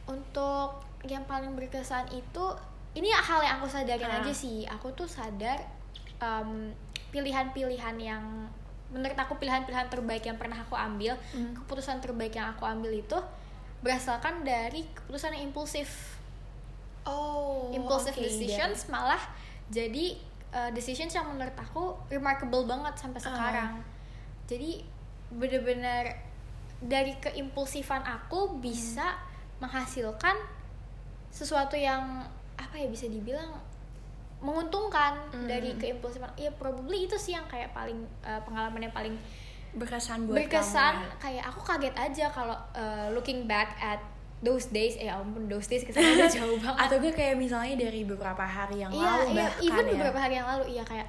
untuk 0.06 0.86
yang 1.10 1.26
paling 1.26 1.58
berkesan 1.58 2.14
itu 2.14 2.46
ini 2.94 3.10
hal 3.10 3.42
yang 3.42 3.58
aku 3.58 3.68
sadarin 3.74 4.14
uh. 4.14 4.22
aja 4.22 4.30
sih. 4.30 4.70
Aku 4.70 4.94
tuh 4.94 5.10
sadar 5.10 5.66
um, 6.22 6.70
pilihan-pilihan 7.10 7.98
yang 7.98 8.24
menurut 8.94 9.18
aku 9.18 9.42
pilihan-pilihan 9.42 9.90
terbaik 9.90 10.22
yang 10.30 10.38
pernah 10.38 10.62
aku 10.62 10.78
ambil, 10.78 11.18
mm. 11.34 11.66
keputusan 11.66 11.98
terbaik 11.98 12.38
yang 12.38 12.54
aku 12.54 12.70
ambil 12.70 12.94
itu 12.94 13.18
berasalkan 13.82 14.46
dari 14.46 14.86
keputusan 14.94 15.34
yang 15.34 15.50
impulsif 15.50 16.22
oh 17.08 17.72
impulsive 17.74 18.16
okay, 18.16 18.28
decisions 18.30 18.88
yeah. 18.88 18.92
malah 18.92 19.24
jadi 19.72 20.18
uh, 20.54 20.70
decisions 20.72 21.12
yang 21.12 21.28
menurut 21.28 21.56
aku 21.58 21.98
remarkable 22.08 22.64
banget 22.68 22.94
sampai 23.00 23.20
uh. 23.20 23.26
sekarang 23.28 23.74
jadi 24.46 24.86
bener-bener 25.34 26.20
dari 26.84 27.16
keimpulsifan 27.18 28.04
aku 28.04 28.60
bisa 28.60 29.16
hmm. 29.16 29.64
menghasilkan 29.64 30.36
sesuatu 31.34 31.74
yang 31.80 32.28
apa 32.60 32.76
ya 32.78 32.88
bisa 32.92 33.10
dibilang 33.10 33.50
menguntungkan 34.44 35.16
Hmm. 35.32 35.48
dari 35.48 35.74
keimpulsifan 35.80 36.30
ya 36.36 36.52
probably 36.54 37.08
itu 37.08 37.16
sih 37.16 37.34
yang 37.34 37.48
kayak 37.48 37.72
paling 37.72 38.04
uh, 38.28 38.44
pengalaman 38.44 38.86
yang 38.86 38.94
paling 38.94 39.16
berkesan 39.74 40.30
buat 40.30 40.46
berkesan 40.46 40.94
kamu 40.94 41.08
ya? 41.08 41.14
kayak 41.18 41.44
aku 41.50 41.62
kaget 41.66 41.96
aja 41.98 42.26
kalau 42.30 42.58
uh, 42.78 43.08
looking 43.16 43.50
back 43.50 43.74
at 43.82 43.98
those 44.44 44.68
days 44.70 45.00
eh 45.00 45.08
ampun 45.08 45.48
those 45.48 45.66
days 45.66 45.82
ke 45.82 45.90
sana 45.90 46.04
udah 46.14 46.30
jauh 46.38 46.60
banget 46.60 46.82
atau 46.84 46.98
gue 47.00 47.12
kayak 47.12 47.36
misalnya 47.36 47.80
dari 47.80 48.04
beberapa 48.04 48.44
hari 48.44 48.84
yang 48.84 48.92
iya 48.92 49.08
lalu 49.18 49.26
iya 49.32 49.48
bahkan 49.48 49.64
even 49.64 49.84
ya 49.84 49.92
beberapa 49.96 50.20
hari 50.20 50.34
yang 50.36 50.48
lalu 50.48 50.66
iya 50.70 50.84
kayak 50.84 51.08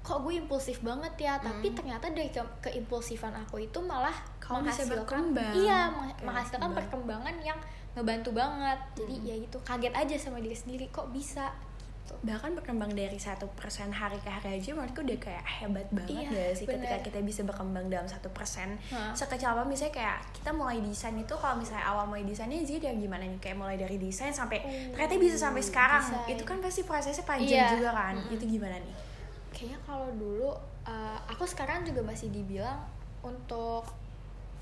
kok 0.00 0.18
gue 0.24 0.34
impulsif 0.34 0.80
banget 0.80 1.14
ya 1.16 1.34
Hmm. 1.36 1.44
tapi 1.46 1.66
ternyata 1.70 2.06
dari 2.08 2.28
ke 2.28 2.40
keimpulsifan 2.60 3.30
aku 3.36 3.60
itu 3.60 3.78
malah 3.78 4.14
bisa 4.40 4.56
menghasilkan 4.56 5.22
iya 5.54 5.80
menghasilkan 6.18 6.72
berkembang. 6.72 6.76
perkembangan 7.22 7.36
yang 7.44 7.58
ngebantu 7.92 8.30
banget 8.32 8.78
jadi 8.96 9.14
Hmm. 9.14 9.28
ya 9.28 9.34
gitu 9.38 9.58
kaget 9.62 9.94
aja 9.94 10.16
sama 10.18 10.40
diri 10.40 10.56
sendiri 10.56 10.88
kok 10.88 11.12
bisa 11.12 11.52
gitu. 12.08 12.16
Bahkan 12.24 12.56
berkembang 12.56 12.88
dari 12.90 13.14
satu 13.14 13.44
persen 13.52 13.92
hari 13.92 14.16
ke 14.18 14.26
hari 14.26 14.56
aja 14.56 14.72
menurutku 14.72 15.04
udah 15.04 15.18
kayak 15.18 15.44
hebat 15.44 15.84
banget 15.92 16.24
Iya, 16.24 16.28
gak 16.32 16.48
sih 16.54 16.64
ketika 16.64 16.80
bener. 16.96 17.04
kita 17.04 17.18
bisa 17.20 17.40
berkembang 17.44 17.86
dalam 17.86 18.08
satu 18.08 18.32
persen. 18.32 18.80
Sekecil 19.12 19.44
apa 19.46 19.62
misalnya 19.62 19.92
kayak 19.94 20.18
kita 20.32 20.50
mulai 20.50 20.80
desain 20.80 21.12
itu 21.12 21.34
kalau 21.34 21.60
misalnya 21.60 21.84
awal 21.84 22.08
mulai 22.08 22.24
desainnya 22.24 22.64
sih 22.64 22.80
dari 22.80 22.96
gimana 22.96 23.22
nih? 23.22 23.36
Kayak 23.38 23.56
mulai 23.58 23.76
dari 23.76 23.96
desain 23.96 24.32
sampai 24.32 24.58
Oh, 24.58 24.96
ternyata 24.96 25.14
bisa 25.18 25.36
sampai 25.38 25.60
sekarang. 25.60 26.00
Desain. 26.02 26.32
itu 26.32 26.42
kan 26.42 26.58
pasti 26.58 26.80
prosesnya 26.82 27.22
panjang 27.22 27.60
Iya. 27.60 27.68
juga 27.76 27.90
kan. 27.92 28.14
Itu 28.26 28.44
gimana 28.44 28.76
nih? 28.78 28.94
Kayaknya 29.50 29.78
kalau 29.82 30.08
dulu 30.14 30.48
uh, 30.84 31.18
aku 31.28 31.44
sekarang 31.44 31.84
juga 31.84 32.00
masih 32.00 32.30
dibilang 32.30 32.80
untuk 33.20 33.84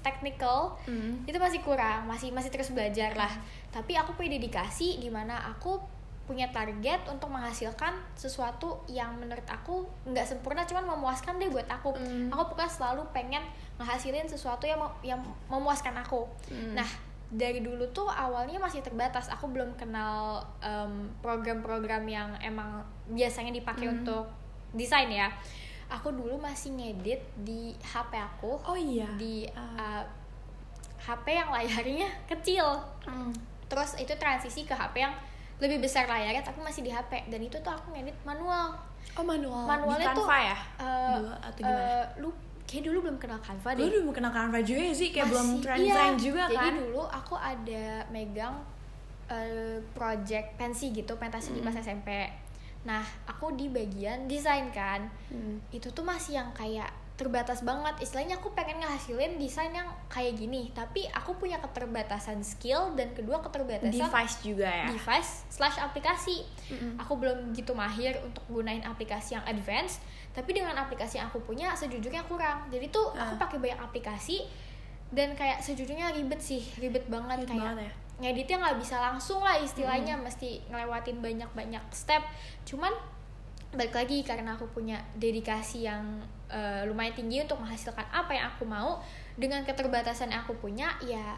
technical 0.00 0.78
Mm. 0.86 1.26
itu 1.26 1.34
masih 1.34 1.60
kurang 1.60 2.06
masih 2.06 2.30
masih 2.30 2.50
terus 2.50 2.70
belajar 2.70 3.10
lah. 3.12 3.30
Tapi 3.70 3.94
aku 3.94 4.14
punya 4.14 4.34
dedikasi 4.34 4.98
di 4.98 5.10
mana 5.10 5.42
aku 5.50 5.82
punya 6.26 6.50
target 6.50 7.06
untuk 7.06 7.30
menghasilkan 7.30 7.95
sesuatu 8.12 8.83
yang 8.87 9.14
menurut 9.14 9.47
aku 9.47 9.87
nggak 10.04 10.26
sempurna 10.26 10.62
cuman 10.62 10.83
memuaskan 10.85 11.38
deh 11.38 11.47
buat 11.47 11.66
aku 11.66 11.95
Mm. 11.95 12.28
aku 12.28 12.50
pokoknya 12.50 12.68
selalu 12.68 13.02
pengen 13.11 13.42
ngehasilin 13.78 14.26
sesuatu 14.26 14.66
yang 14.66 14.78
yang 15.00 15.18
memuaskan 15.47 15.95
aku 15.95 16.26
Mm. 16.50 16.75
nah 16.75 16.88
dari 17.26 17.59
dulu 17.59 17.87
tuh 17.90 18.06
awalnya 18.06 18.59
masih 18.59 18.83
terbatas 18.83 19.26
aku 19.26 19.47
belum 19.49 19.75
kenal 19.75 20.38
em, 20.59 21.11
program-program 21.21 22.02
yang 22.04 22.30
emang 22.38 22.83
biasanya 23.06 23.50
dipakai 23.50 23.87
Mm. 23.87 23.95
untuk 23.97 24.26
desain 24.73 25.06
ya 25.09 25.30
aku 25.87 26.11
dulu 26.11 26.35
masih 26.37 26.75
ngedit 26.75 27.23
di 27.38 27.71
HP 27.80 28.18
aku 28.18 28.59
oh 28.61 28.75
iya 28.75 29.06
di 29.14 29.47
Ah. 29.54 30.02
uh, 30.02 30.04
HP 30.99 31.26
yang 31.30 31.50
layarnya 31.50 32.11
kecil 32.26 32.66
Mm. 33.06 33.30
terus 33.66 33.95
itu 33.95 34.11
transisi 34.16 34.62
ke 34.62 34.75
HP 34.75 34.99
yang 35.00 35.14
lebih 35.56 35.78
besar 35.80 36.04
layarnya 36.04 36.40
tapi 36.40 36.60
masih 36.60 36.84
di 36.84 36.92
HP 36.92 37.28
dan 37.28 37.40
itu 37.40 37.56
tuh 37.58 37.72
aku 37.72 37.92
ngedit 37.92 38.16
manual. 38.22 38.76
Oh 39.16 39.25
manual? 39.25 39.64
Manualnya 39.64 40.12
di 40.12 40.16
tuh, 40.18 40.26
Canva 40.26 40.38
ya? 40.42 40.58
Eh, 40.76 41.14
Dulu 41.16 41.30
atau 41.32 41.50
gimana? 41.56 41.80
eh, 41.80 42.04
lu 42.20 42.28
kayak 42.66 42.82
dulu 42.84 42.98
belum 43.08 43.16
kenal 43.16 43.40
Canva 43.40 43.70
deh. 43.72 43.84
Udah 43.86 44.00
mau 44.02 44.12
kenal 44.12 44.32
Canva 44.32 44.58
juga 44.60 44.82
ya 44.82 44.92
sih? 44.92 45.08
Kayak 45.14 45.26
belum 45.32 45.46
Masih- 45.48 45.62
tren-tren 45.62 46.12
iya. 46.12 46.20
juga 46.20 46.42
jadi 46.46 46.58
kan? 46.60 46.75
dulu 46.76 47.02
aku 47.06 47.34
ada 47.34 47.84
megang 48.08 48.54
eh, 49.26 49.78
project 49.90 50.54
pensi 50.54 50.92
gitu 50.92 51.16
pentas 51.16 51.48
di 51.48 51.58
pas 51.58 51.75
SMP 51.75 52.30
nah 52.86 53.02
aku 53.26 53.50
di 53.58 53.66
bagian 53.66 54.30
desain 54.30 54.70
kan. 54.70 55.02
Mm. 55.26 55.58
itu 55.75 55.90
tuh 55.90 56.06
masih 56.06 56.38
yang 56.38 56.54
kayak 56.54 56.86
terbatas 57.16 57.61
banget. 57.61 57.96
Istilahnya 57.99 58.37
aku 58.37 58.52
pengen 58.52 58.76
ngehasilin 58.78 59.37
desain 59.37 59.73
yang 59.73 59.88
kayak 60.06 60.37
gini. 60.37 60.68
Tapi 60.70 61.08
aku 61.08 61.35
punya 61.35 61.56
keterbatasan 61.58 62.40
skill 62.40 62.92
dan 62.92 63.12
kedua 63.12 63.40
keterbatasan 63.40 63.88
device 63.90 64.37
juga 64.40 64.68
ya? 64.68 64.87
device 64.87 65.49
slash 65.49 65.76
aplikasi. 65.76 66.44
Mm-mm. 66.68 66.99
aku 66.99 67.16
belum 67.16 67.52
gitu 67.52 67.73
mahir 67.73 68.20
untuk 68.20 68.44
gunain 68.46 68.82
aplikasi 68.82 69.35
yang 69.35 69.44
advance 69.44 70.02
tapi 70.30 70.52
dengan 70.52 70.76
aplikasi 70.76 71.16
yang 71.16 71.26
aku 71.26 71.40
punya 71.40 71.73
sejujurnya 71.73 72.20
kurang. 72.26 72.68
Jadi 72.68 72.90
tuh 72.90 73.08
aku 73.11 73.35
Ah. 73.35 73.40
pakai 73.40 73.56
banyak 73.56 73.80
aplikasi 73.80 74.44
dan 75.08 75.32
kayak 75.32 75.62
sejujurnya 75.62 76.12
ribet 76.12 76.42
sih 76.42 76.61
ribet 76.76 77.06
banget 77.06 77.40
Ribet 77.40 77.50
kayak 77.50 77.64
banget 77.64 77.78
ya? 77.80 77.92
ngeditnya 78.16 78.56
nggak 78.58 78.76
bisa 78.76 78.96
langsung 78.99 79.40
lah 79.40 79.56
istilahnya 79.56 80.16
mesti 80.16 80.61
ngelewatin 80.68 81.20
banyak 81.20 81.49
banyak 81.52 81.85
step. 81.90 82.20
Cuman 82.64 82.92
balik 83.73 83.92
lagi 83.92 84.20
karena 84.20 84.52
aku 84.52 84.68
punya 84.68 85.00
dedikasi 85.14 85.85
yang 85.85 86.20
eh, 86.50 86.82
lumayan 86.86 87.14
tinggi 87.14 87.42
untuk 87.42 87.58
menghasilkan 87.62 88.06
apa 88.10 88.32
yang 88.34 88.46
aku 88.50 88.64
mau. 88.66 89.00
Dengan 89.36 89.62
keterbatasan 89.66 90.32
yang 90.32 90.42
aku 90.46 90.56
punya 90.56 90.96
ya 91.04 91.36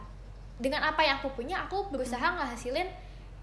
dengan 0.58 0.82
apa 0.82 1.02
yang 1.06 1.22
aku 1.22 1.34
punya 1.34 1.66
aku 1.66 1.90
berusaha 1.90 2.34
ngehasilin 2.34 2.86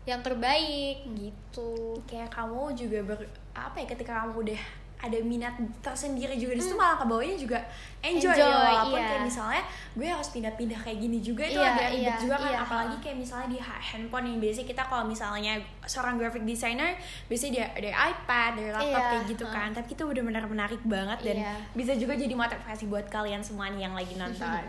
yang 0.06 0.22
terbaik 0.22 1.04
gitu. 1.16 2.00
Kayak 2.06 2.32
kamu 2.32 2.76
juga 2.78 3.00
ber 3.04 3.20
apa 3.56 3.82
ya 3.82 3.88
ketika 3.88 4.24
kamu 4.24 4.48
udah 4.48 4.64
ada 4.98 5.18
minat 5.20 5.54
tersendiri 5.80 6.34
juga 6.34 6.52
di 6.52 6.62
situ 6.62 6.74
malah 6.74 6.96
kebawanya 6.96 7.36
juga 7.36 7.60
enjoy, 8.00 8.32
Hmm. 8.32 8.42
Enjoy, 8.42 8.48
ya 8.48 8.58
walaupun 8.58 8.96
iya. 8.96 9.08
kayak 9.08 9.24
misalnya 9.24 9.62
gue 9.92 10.08
harus 10.08 10.30
pindah-pindah 10.30 10.80
kayak 10.80 10.98
gini 11.00 11.18
juga 11.20 11.44
itu 11.44 11.58
Iya, 11.58 11.70
agak 11.70 11.88
ribet 11.90 12.02
iya, 12.02 12.16
juga 12.18 12.36
kan 12.36 12.48
iya. 12.48 12.60
apalagi 12.60 12.96
kayak 13.00 13.18
misalnya 13.18 13.48
di 13.50 13.60
ha- 13.60 13.84
handphone 13.84 14.26
yang 14.26 14.40
biasa 14.40 14.60
kita 14.64 14.82
kalau 14.84 15.04
misalnya 15.04 15.54
seorang 15.84 16.16
graphic 16.16 16.44
designer 16.44 16.96
biasanya 17.26 17.52
dia 17.52 17.66
dari 17.76 17.92
iPad 17.92 18.52
dari 18.56 18.70
laptop 18.72 18.88
Iya, 18.96 19.10
kayak 19.12 19.24
gitu 19.28 19.46
kan 19.48 19.70
tapi 19.72 19.90
itu 19.92 20.04
benar-benar 20.04 20.44
menarik 20.46 20.82
banget 20.84 21.20
dan 21.22 21.36
Iya. 21.40 21.54
bisa 21.74 21.94
juga 21.94 22.14
jadi 22.14 22.34
motivasi 22.34 22.84
buat 22.86 23.06
kalian 23.08 23.42
semua 23.42 23.68
nih 23.68 23.82
yang 23.84 23.94
lagi 23.94 24.16
nonton 24.22 24.64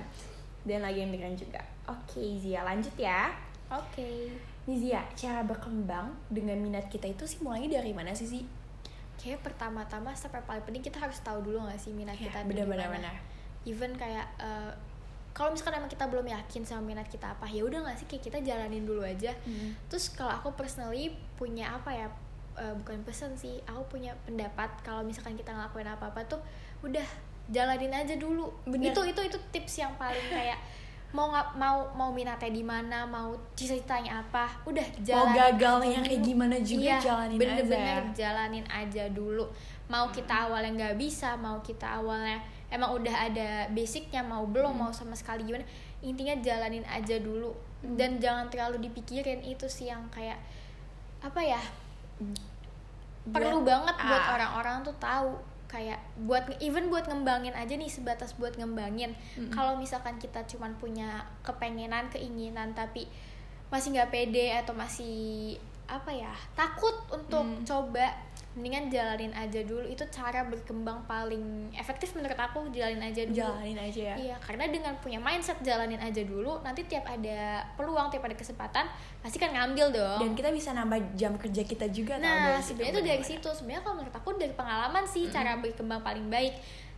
dan 0.62 0.80
lagi 0.80 0.99
yang 0.99 1.11
dengerin 1.11 1.38
juga 1.38 1.61
oke 1.87 2.18
Zia 2.37 2.61
lanjut 2.61 2.92
ya 2.95 3.30
oke 3.68 4.11
Nih 4.66 4.83
Zia, 4.83 4.99
cara 5.14 5.40
berkembang 5.40 6.11
dengan 6.26 6.59
minat 6.59 6.90
kita 6.90 7.06
itu 7.06 7.23
sih 7.23 7.38
mulainya 7.38 7.78
dari 7.78 7.95
mana 7.95 8.11
sih 8.11 8.26
sih? 8.26 8.42
Kayak 9.16 9.40
pertama-tama 9.40 10.12
step 10.12 10.30
yang 10.30 10.44
paling 10.44 10.62
penting 10.62 10.82
kita 10.82 10.99
harus 10.99 11.18
tahu 11.18 11.40
dulu 11.42 11.64
gak 11.64 11.76
sih 11.76 11.90
minat 11.90 12.14
Ya, 12.14 12.28
kita 12.28 12.44
benar-benar 12.44 12.88
mana. 12.88 13.11
benar. 13.11 13.14
even 13.64 13.92
kayak 13.92 14.26
eh, 14.37 14.73
kalau 15.32 15.50
misalkan 15.50 15.76
emang 15.76 15.88
kita 15.88 16.06
belum 16.06 16.25
yakin 16.25 16.62
sama 16.62 16.82
minat 16.82 17.04
kita 17.06 17.30
apa 17.30 17.44
ya 17.46 17.61
udah 17.61 17.82
gak 17.82 17.96
sih 17.96 18.06
kayak 18.06 18.23
kita 18.25 18.38
jalanin 18.40 18.82
dulu 18.82 19.00
aja 19.00 19.32
Hmm. 19.42 19.75
terus 19.87 20.08
kalau 20.11 20.32
aku 20.32 20.54
personally 20.54 21.11
punya 21.35 21.68
apa 21.70 21.90
ya 21.90 22.06
eh, 22.54 22.75
bukan 22.75 23.02
pesan 23.02 23.35
sih 23.35 23.58
aku 23.64 23.85
punya 23.90 24.14
pendapat 24.23 24.68
kalau 24.80 25.00
misalkan 25.00 25.35
kita 25.35 25.50
ngelakuin 25.50 25.87
apa 25.87 26.06
apa 26.06 26.20
tuh 26.25 26.40
udah 26.80 27.04
jalanin 27.46 27.92
aja 27.92 28.14
dulu 28.14 28.49
Bener. 28.64 28.90
itu 28.90 29.00
itu 29.06 29.20
itu 29.25 29.38
tips 29.50 29.75
yang 29.78 29.92
paling 29.94 30.25
kayak 30.26 30.56
mau 31.16 31.32
nggak 31.32 31.49
mau 31.56 31.78
mau 31.96 32.11
minatnya 32.12 32.52
di 32.52 32.61
mana 32.61 33.08
mau 33.08 33.32
cita-citanya 33.56 34.20
apa 34.20 34.44
udah 34.68 34.85
Mau 34.85 35.00
jalanin 35.00 35.32
gagalnya 35.32 35.99
kayak 36.04 36.20
gimana 36.20 36.56
juga 36.61 36.85
Iya, 36.85 36.96
jalanin 37.00 37.38
bener-bener 37.40 38.02
aja. 38.04 38.12
jalanin 38.12 38.66
aja 38.68 39.04
dulu. 39.08 39.49
Mau 39.88 40.12
kita 40.12 40.44
awalnya 40.44 40.70
nggak 40.76 40.94
bisa 41.00 41.32
mau 41.35 41.56
kita 41.61 41.88
awalnya 41.96 42.37
emang 42.68 42.92
udah 42.92 43.32
ada 43.32 43.49
basicnya 43.73 44.20
mau 44.20 44.44
belum 44.44 44.76
mau 44.76 44.92
sama 44.92 45.16
sekali 45.16 45.42
gimana 45.42 45.64
intinya 46.04 46.37
jalanin 46.38 46.85
aja 46.85 47.16
dulu. 47.16 47.56
Dan 47.80 48.20
jangan 48.20 48.52
terlalu 48.52 48.85
dipikirin 48.85 49.40
itu 49.40 49.64
sih 49.66 49.88
yang 49.88 50.04
kayak 50.12 50.37
apa 51.25 51.40
ya 51.40 51.62
perlu 53.26 53.58
Buat- 53.58 53.66
banget 53.66 53.96
buat 53.99 54.25
orang-orang 54.37 54.76
tuh 54.85 54.94
tahu 54.99 55.32
kayak 55.66 55.99
buat 56.23 56.46
even 56.62 56.88
buat 56.88 57.06
ngembangin 57.06 57.50
aja 57.52 57.75
nih 57.75 57.90
sebatas 57.90 58.35
buat 58.35 58.54
ngembangin 58.54 59.12
kalau 59.50 59.75
misalkan 59.75 60.14
kita 60.16 60.46
cuman 60.46 60.78
punya 60.78 61.26
kepengenan 61.42 62.06
keinginan 62.08 62.70
tapi 62.70 63.11
masih 63.66 63.90
nggak 63.92 64.11
pede 64.11 64.54
atau 64.54 64.73
masih 64.73 65.58
apa 65.87 66.11
ya 66.11 66.30
takut 66.54 66.94
untuk 67.11 67.42
Mm. 67.42 67.62
coba 67.62 68.14
mendingan 68.56 68.88
jalanin 68.88 69.36
aja 69.36 69.60
dulu 69.68 69.84
itu 69.84 70.00
cara 70.08 70.48
berkembang 70.48 71.04
paling 71.04 71.68
efektif 71.76 72.16
menurut 72.16 72.40
aku 72.40 72.72
jalanin 72.72 73.04
aja 73.04 73.28
dulu 73.28 73.36
Jalanin 73.36 73.76
aja 73.76 74.00
ya. 74.00 74.16
Iya, 74.16 74.36
karena 74.40 74.64
dengan 74.72 74.96
punya 74.96 75.20
mindset 75.20 75.60
jalanin 75.60 76.00
aja 76.00 76.25
dulu, 76.25 76.64
nanti 76.64 76.88
tiap 76.88 77.04
ada 77.04 77.60
peluang, 77.76 78.08
tiap 78.08 78.25
ada 78.25 78.32
kesempatan, 78.32 78.88
pasti 79.20 79.36
kan 79.36 79.52
ngambil 79.52 79.92
dong. 79.92 80.18
Dan 80.25 80.32
kita 80.32 80.48
bisa 80.56 80.72
nambah 80.72 81.12
jam 81.12 81.36
kerja 81.36 81.62
kita 81.68 81.86
juga 81.92 82.16
nah, 82.16 82.56
sebenarnya 82.56 82.92
itu 82.96 83.00
dari 83.04 83.25
situ. 83.28 83.48
Sebenarnya 83.52 83.84
kalau 83.84 84.00
menurut 84.00 84.16
aku 84.16 84.28
dari 84.40 84.54
pengalaman 84.56 85.04
sih 85.04 85.28
cara 85.28 85.60
berkembang 85.60 86.00
paling 86.00 86.32
baik. 86.32 86.56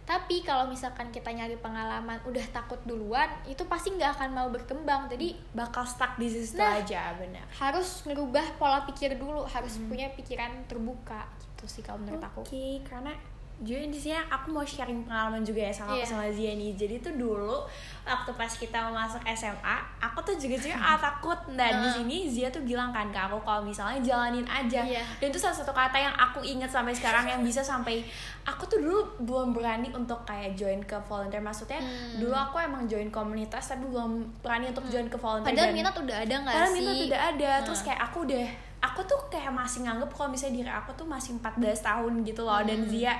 Tapi 0.09 0.41
kalau 0.41 0.73
misalkan 0.73 1.13
kita 1.13 1.29
nyari 1.29 1.61
pengalaman 1.61 2.17
udah 2.25 2.41
takut 2.49 2.81
duluan, 2.89 3.29
itu 3.45 3.61
pasti 3.69 3.93
nggak 3.93 4.17
akan 4.17 4.31
mau 4.33 4.49
berkembang. 4.49 5.05
Jadi 5.13 5.37
bakal 5.53 5.85
stuck 5.85 6.17
di 6.17 6.33
situ 6.33 6.57
Nah. 6.57 6.81
aja 6.81 7.13
benar. 7.21 7.45
harus 7.53 8.07
ngerubah 8.09 8.57
pola 8.57 8.89
pikir 8.89 9.21
dulu, 9.21 9.45
harus 9.45 9.77
punya 9.85 10.09
pikiran 10.17 10.65
terbuka 10.65 11.29
gitu 11.59 11.67
sih 11.69 11.83
kalau 11.83 11.99
menurut 11.99 12.23
aku. 12.23 12.41
Oke, 12.41 12.79
karena 12.83 13.11
jadi 13.59 13.91
di 13.91 13.99
sini 13.99 14.15
aku 14.15 14.55
mau 14.55 14.63
sharing 14.63 15.03
pengalaman 15.03 15.43
juga 15.43 15.59
ya 15.59 15.75
sama 15.75 15.91
Iya. 15.91 15.99
aku 15.99 16.07
sama 16.09 16.31
Zia 16.31 16.55
nih. 16.55 16.73
Jadi 16.73 17.03
tuh 17.03 17.11
dulu 17.13 17.67
waktu 18.07 18.31
pas 18.33 18.47
kita 18.47 18.87
mau 18.87 18.95
masuk 18.97 19.19
SMA, 19.29 19.77
aku 19.99 20.23
tuh 20.23 20.39
juga 20.39 20.55
juga 20.57 20.79
ah, 20.87 20.95
takut. 20.97 21.35
Nah 21.51 21.67
di 21.77 21.89
sini 21.91 22.17
Zia 22.31 22.47
tuh 22.49 22.63
bilang 22.63 22.95
kan 22.95 23.11
ke 23.11 23.19
aku 23.19 23.35
kalau 23.43 23.67
misalnya 23.67 23.99
jalanin 23.99 24.47
aja. 24.47 24.87
Iya. 24.87 25.03
Dan 25.19 25.27
itu 25.29 25.43
salah 25.43 25.59
satu 25.59 25.75
kata 25.75 25.99
yang 25.99 26.15
aku 26.15 26.39
inget 26.41 26.71
sampai 26.71 26.95
sekarang 26.95 27.27
yang 27.27 27.43
bisa 27.43 27.59
sampai 27.59 28.07
aku 28.47 28.63
tuh 28.65 28.79
dulu 28.79 29.03
belum 29.27 29.51
berani 29.51 29.91
untuk 29.91 30.23
kayak 30.23 30.55
join 30.55 30.79
ke 30.81 30.95
volunteer. 31.03 31.43
Maksudnya 31.43 31.83
Hmm. 31.83 32.23
dulu 32.23 32.39
aku 32.39 32.63
emang 32.63 32.87
join 32.87 33.11
komunitas 33.11 33.67
tapi 33.67 33.83
belum 33.85 34.39
berani 34.39 34.71
untuk 34.71 34.87
join 34.87 35.11
ke 35.11 35.19
volunteer. 35.19 35.51
Padahal 35.51 35.75
minat 35.75 35.99
udah 35.99 36.15
ada 36.17 36.35
nggak 36.39 36.55
Padahal 36.55 36.71
sih? 36.71 36.79
minat 36.79 36.99
udah 37.05 37.21
ada 37.27 37.51
terus 37.67 37.81
Nah. 37.81 37.87
kayak 37.91 38.01
aku 38.07 38.19
udah 38.23 38.47
aku 38.81 39.01
tuh 39.03 39.19
kayak 39.29 39.51
masih 39.51 39.83
nganggep 39.83 40.09
kalau 40.09 40.29
misalnya 40.29 40.57
diri 40.57 40.71
aku 40.71 40.91
tuh 40.95 41.05
masih 41.05 41.35
14 41.35 41.59
tahun 41.81 42.13
gitu 42.23 42.43
loh 42.43 42.61
dan 42.61 42.79
Hmm. 42.79 42.89
Zia 42.89 43.15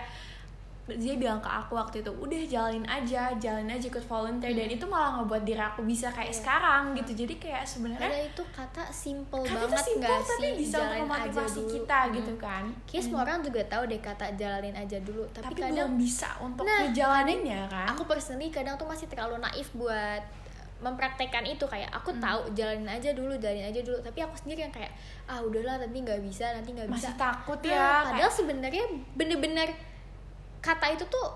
Zia 0.91 1.15
bilang 1.15 1.37
ke 1.37 1.51
aku 1.53 1.77
waktu 1.77 2.01
itu 2.01 2.09
udah 2.11 2.43
jalanin 2.49 2.81
aja 2.83 3.29
jalanin 3.37 3.69
aja 3.71 3.87
ikut 3.87 4.01
volunteer 4.03 4.57
dan 4.57 4.73
itu 4.73 4.81
malah 4.83 5.21
ngebuat 5.21 5.45
diri 5.45 5.61
aku 5.61 5.85
bisa 5.85 6.09
kayak 6.09 6.33
Hmm. 6.33 6.33
Iya. 6.33 6.41
sekarang 6.41 6.83
gitu 6.97 7.11
jadi 7.15 7.35
kayak 7.37 7.63
sebenarnya 7.63 8.09
Padahal 8.09 8.25
itu 8.27 8.43
kata 8.49 8.83
simple 8.89 9.43
kata 9.45 9.53
banget 9.69 9.85
simpel 9.85 10.09
nggak 10.09 10.25
tapi 10.25 10.41
sih? 10.41 10.53
bisa 10.57 10.77
Jalanin 10.79 10.89
aja 10.97 11.05
memotivasi 11.05 11.61
dulu. 11.61 11.71
kita 11.75 11.99
Hmm. 12.01 12.15
gitu 12.15 12.33
kan 12.39 12.65
Kayaknya 12.83 13.03
semua 13.05 13.21
orang 13.21 13.39
juga 13.45 13.61
tahu 13.67 13.83
deh 13.85 14.01
kata 14.01 14.25
jalanin 14.33 14.75
aja 14.75 14.99
dulu, 14.99 15.23
tapi, 15.29 15.45
tapi, 15.45 15.61
kadang 15.61 15.77
belum 15.77 15.93
bisa 16.01 16.29
untuk 16.41 16.65
Nah, 16.65 16.79
ngejalaninnya 16.81 17.61
kan 17.69 17.87
aku 17.91 18.03
personally 18.07 18.49
kadang 18.49 18.75
tuh 18.75 18.89
masih 18.89 19.07
terlalu 19.07 19.37
naif 19.39 19.69
buat 19.75 20.23
mempraktekkan 20.79 21.43
itu 21.43 21.67
kayak 21.67 21.91
aku 21.91 22.15
Hmm. 22.15 22.23
tahu 22.23 22.41
jalanin 22.53 22.87
aja 22.87 23.11
dulu 23.11 23.35
jalanin 23.35 23.67
aja 23.67 23.81
dulu 23.81 23.99
tapi 23.99 24.19
aku 24.21 24.35
sendiri 24.37 24.63
yang 24.63 24.71
kayak 24.71 24.95
ah 25.27 25.39
udahlah 25.39 25.77
nanti 25.77 25.99
nggak 25.99 26.23
bisa 26.23 26.55
nanti 26.55 26.71
nggak 26.71 26.87
bisa 26.87 27.11
masih 27.11 27.15
takut 27.17 27.59
Nah, 27.61 27.71
ya 27.71 27.87
padahal 28.07 28.31
sebenarnya 28.31 28.85
bener-bener 29.13 29.69
kata 30.59 30.87
itu 30.91 31.03
tuh 31.05 31.27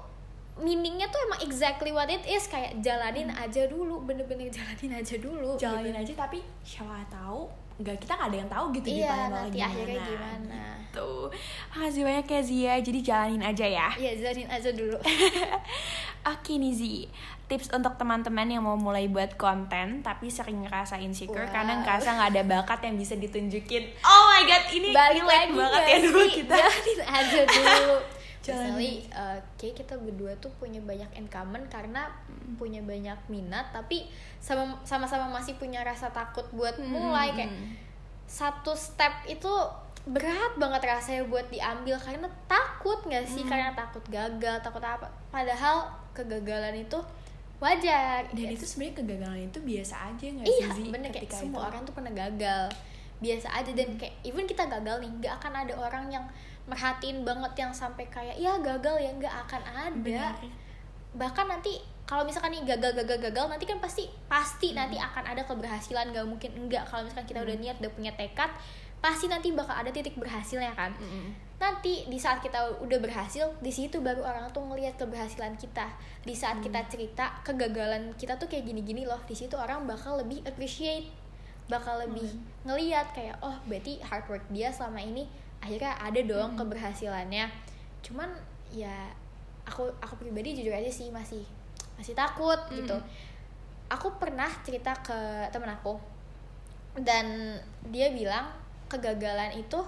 meaningnya 0.55 1.09
tuh 1.09 1.21
emang 1.23 1.41
exactly 1.41 1.91
what 1.91 2.07
it 2.07 2.21
is 2.23 2.45
kayak 2.45 2.77
jalanin 2.79 3.33
aja 3.33 3.65
dulu 3.65 4.03
bener-bener 4.03 4.49
jalanin 4.49 4.93
aja 4.95 5.17
dulu 5.17 5.57
jalanin 5.57 5.97
gitu. 5.97 6.13
aja 6.13 6.29
tapi 6.29 6.39
siapa 6.61 7.01
tahu 7.09 7.49
nggak 7.81 7.97
kita 7.99 8.13
nggak 8.15 8.29
ada 8.29 8.39
yang 8.39 8.51
tahu 8.51 8.65
gitu 8.71 8.87
di 8.87 9.01
iya 9.01 9.11
bakal 9.11 9.29
nanti 9.35 9.59
akhirnya 9.59 10.01
gimana 10.03 10.61
Tuh, 10.93 11.33
makasih 11.73 12.05
banyak 12.05 12.27
ya 12.29 12.41
Zia. 12.45 12.75
Jadi 12.77 13.01
jalanin 13.01 13.41
aja 13.41 13.65
ya. 13.65 13.89
iya 13.97 14.13
jalanin 14.13 14.45
aja 14.45 14.69
dulu 14.71 15.01
Oke 16.33 16.55
nih 16.55 16.71
Zi, 16.71 17.09
tips 17.49 17.73
untuk 17.73 17.97
teman-teman 17.97 18.47
yang 18.47 18.61
mau 18.61 18.77
mulai 18.77 19.09
buat 19.09 19.35
konten 19.35 20.05
tapi 20.05 20.29
sering 20.29 20.63
ngerasa 20.63 21.01
insecure 21.01 21.43
Wow. 21.43 21.51
karena 21.51 21.73
ngerasa 21.81 22.09
nggak 22.13 22.31
ada 22.31 22.43
bakat 22.45 22.81
yang 22.85 22.95
bisa 22.95 23.17
ditunjukin. 23.17 23.89
Oh 24.07 24.23
my 24.29 24.45
god, 24.45 24.65
ini 24.69 24.89
balik 24.93 25.25
relate 25.25 25.51
banget 25.51 25.83
ya 25.83 25.97
dulu 26.05 26.21
kita. 26.29 26.55
jalanin 26.55 27.01
aja 27.03 27.41
dulu 27.43 27.97
Personally, 28.45 29.07
uh, 29.09 29.39
kayak 29.55 29.75
kita 29.79 29.95
berdua 29.95 30.35
tuh 30.37 30.51
punya 30.57 30.79
banyak 30.79 31.07
in 31.15 31.27
common 31.27 31.63
karena 31.67 32.11
Hmm. 32.27 32.59
punya 32.59 32.83
banyak 32.83 33.15
minat 33.27 33.71
tapi 33.71 34.11
sama 34.37 34.75
sama-sama 34.83 35.31
masih 35.31 35.55
punya 35.57 35.81
rasa 35.81 36.11
takut 36.11 36.43
buat 36.51 36.75
Hmm, 36.75 36.91
mulai 36.91 37.31
kayak 37.31 37.55
satu 38.27 38.73
step 38.73 39.13
itu 39.27 39.51
berat 40.03 40.59
banget 40.59 40.83
rasanya 40.83 41.23
buat 41.25 41.47
diambil 41.47 41.95
karena 41.95 42.27
takut 42.45 42.99
nggak 43.05 43.23
sih? 43.25 43.47
Hmm. 43.47 43.51
karena 43.51 43.71
takut 43.73 44.03
gagal 44.07 44.57
takut 44.59 44.83
apa. 44.83 45.07
Padahal 45.31 45.87
kegagalan 46.11 46.75
itu 46.77 46.99
wajar. 47.59 48.27
Dan 48.35 48.47
itu 48.51 48.67
sebenarnya 48.67 48.97
kegagalan 48.99 49.41
itu 49.47 49.59
biasa 49.63 49.95
aja 50.11 50.25
nggak 50.27 50.47
iya 50.49 50.67
sih 50.75 50.85
bener. 50.91 51.11
Kayak 51.15 51.31
semua 51.31 51.63
itu? 51.63 51.69
orang 51.71 51.81
tuh 51.87 51.95
pernah 51.95 52.13
gagal. 52.13 52.67
Biasa 53.23 53.47
aja. 53.55 53.71
Dan 53.71 53.95
kayak 53.95 54.15
even 54.27 54.45
kita 54.45 54.67
gagal 54.67 54.99
nih 54.99 55.11
nggak 55.15 55.35
akan 55.39 55.53
ada 55.63 55.75
orang 55.79 56.05
yang 56.11 56.25
merhatiin 56.67 57.27
banget 57.27 57.53
yang 57.59 57.73
sampai 57.75 58.07
kayak 58.09 58.37
ya 58.39 58.59
gagal 58.61 58.97
ya. 58.99 59.11
Nggak 59.15 59.35
akan 59.49 59.63
ada. 59.67 59.97
Benar. 59.99 60.35
bahkan 61.13 61.45
nanti 61.45 61.77
kalau 62.09 62.25
misalkan 62.25 62.57
nih 62.57 62.65
gagal 62.65 62.97
gagal 62.97 63.21
gagal 63.21 63.45
nanti 63.53 63.69
kan 63.69 63.77
pasti 63.77 64.09
pasti 64.33 64.73
nanti 64.73 64.97
akan 64.97 65.25
ada 65.29 65.43
keberhasilan. 65.45 66.11
Nggak 66.11 66.27
mungkin 66.27 66.51
enggak 66.57 66.89
kalau 66.89 67.05
misalkan 67.05 67.29
kita 67.29 67.41
udah 67.45 67.57
niat 67.61 67.77
udah 67.81 67.93
punya 67.93 68.13
tekad 68.17 68.49
pasti 69.03 69.27
nanti 69.27 69.51
bakal 69.51 69.75
ada 69.75 69.91
titik 69.91 70.15
berhasilnya 70.15 70.73
kan. 70.79 70.95
Mm-mm. 70.95 71.35
nanti 71.63 72.07
di 72.11 72.19
saat 72.19 72.43
kita 72.43 72.83
udah 72.83 72.99
berhasil 72.99 73.55
di 73.63 73.71
situ 73.71 74.03
baru 74.03 74.27
orang 74.27 74.51
tuh 74.51 74.67
ngelihat 74.67 74.99
keberhasilan 74.99 75.55
kita. 75.59 75.91
Di 76.27 76.35
saat 76.35 76.59
kita 76.59 76.87
cerita 76.91 77.39
kegagalan 77.47 78.15
kita 78.19 78.35
tuh 78.35 78.51
kayak 78.51 78.67
gini-gini 78.67 79.07
loh. 79.07 79.19
Di 79.27 79.35
situ 79.35 79.55
orang 79.55 79.87
bakal 79.87 80.19
lebih 80.19 80.43
appreciate 80.43 81.07
bakal 81.71 82.03
lebih 82.03 82.27
ngelihat 82.67 83.15
kayak 83.15 83.39
oh 83.41 83.55
berarti 83.71 84.03
hard 84.03 84.27
work 84.27 84.45
dia 84.51 84.75
selama 84.75 84.99
ini 84.99 85.25
akhirnya 85.63 85.95
ada 85.97 86.21
dong 86.27 86.59
keberhasilannya. 86.59 87.47
Cuman 88.03 88.29
ya 88.75 89.07
aku 89.63 89.87
aku 90.03 90.19
pribadi 90.19 90.59
jujur 90.59 90.75
aja 90.75 90.91
sih 90.91 91.09
masih 91.15 91.47
masih 91.95 92.19
takut 92.19 92.59
gitu. 92.75 92.99
Aku 93.87 94.19
pernah 94.19 94.49
cerita 94.67 94.91
ke 95.01 95.47
temen 95.55 95.71
aku 95.71 95.97
dan 96.99 97.57
dia 97.89 98.13
bilang 98.13 98.51
kegagalan 98.91 99.55
itu 99.57 99.79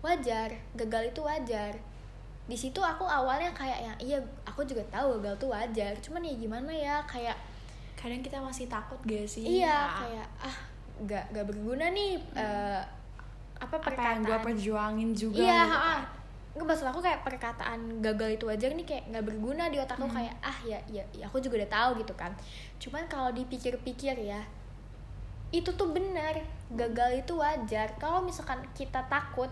wajar 0.00 0.54
gagal 0.78 1.10
itu 1.10 1.20
wajar. 1.20 1.74
Di 2.44 2.56
situ 2.56 2.78
aku 2.78 3.08
awalnya 3.08 3.50
kayak 3.56 3.80
yang 3.82 3.96
iya 3.98 4.18
aku 4.46 4.62
juga 4.62 4.84
tahu 4.92 5.18
gagal 5.18 5.34
tuh 5.42 5.50
wajar. 5.50 5.92
Cuman 5.98 6.22
ya 6.22 6.34
gimana 6.38 6.70
ya 6.72 6.96
kayak 7.10 7.36
Kadang 8.04 8.20
kita 8.20 8.36
masih 8.36 8.68
takut 8.68 9.00
gak 9.08 9.24
sih? 9.24 9.64
iya 9.64 9.88
Ah, 9.88 10.04
kayak 10.04 10.28
ah 10.44 10.56
nggak 11.08 11.24
nggak 11.32 11.46
berguna 11.48 11.88
nih 11.88 12.20
eh, 12.36 12.80
apa 13.56 13.70
apa 13.70 13.74
yang 13.74 13.84
perkataan? 13.86 14.18
gue 14.22 14.38
perjuangin 14.42 15.10
juga 15.12 15.40
iya 15.40 15.62
gitu. 15.62 15.76
kan. 15.76 16.00
nggak 16.54 16.66
maksud 16.66 16.86
aku 16.86 17.00
kayak 17.00 17.20
perkataan 17.22 17.80
gagal 17.98 18.30
itu 18.32 18.44
wajar 18.46 18.70
nih 18.70 18.86
kayak 18.86 19.04
nggak 19.10 19.24
berguna 19.26 19.66
di 19.66 19.76
otakku 19.76 20.06
Hmm. 20.06 20.14
kayak 20.14 20.34
ah 20.38 20.58
ya, 20.62 20.78
ya 20.86 21.02
ya 21.10 21.26
aku 21.26 21.38
juga 21.38 21.58
udah 21.58 21.70
tahu 21.72 21.90
gitu 21.98 22.14
kan. 22.14 22.30
Cuman 22.78 23.02
kalau 23.06 23.30
dipikir-pikir 23.30 24.14
ya 24.16 24.38
itu 25.50 25.70
tuh 25.70 25.90
benar. 25.90 26.38
Gagal 26.70 27.22
itu 27.22 27.34
wajar. 27.34 27.90
Kalau 27.96 28.22
misalkan 28.22 28.62
kita 28.70 29.02
takut 29.06 29.50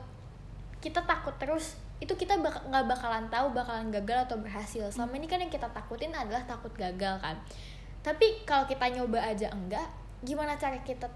kita 0.79 1.03
takut 1.03 1.35
terus 1.37 1.75
itu 1.99 2.11
kita 2.13 2.35
bak- 2.37 2.67
bakalan 2.67 3.27
tahu 3.27 3.51
bakalan 3.51 3.91
gagal 3.91 4.27
atau 4.27 4.39
berhasil. 4.39 4.87
Selama 4.89 5.15
ini 5.15 5.27
kan 5.27 5.39
yang 5.39 5.51
kita 5.51 5.71
takutin 5.71 6.11
adalah 6.11 6.43
takut 6.43 6.71
gagal 6.75 7.19
kan. 7.19 7.35
Tapi 8.03 8.43
kalau 8.43 8.67
kita 8.67 8.91
nyoba 8.91 9.23
aja 9.23 9.51
enggak 9.51 9.87
gimana 10.23 10.55
cara 10.55 10.79
kita 10.83 11.07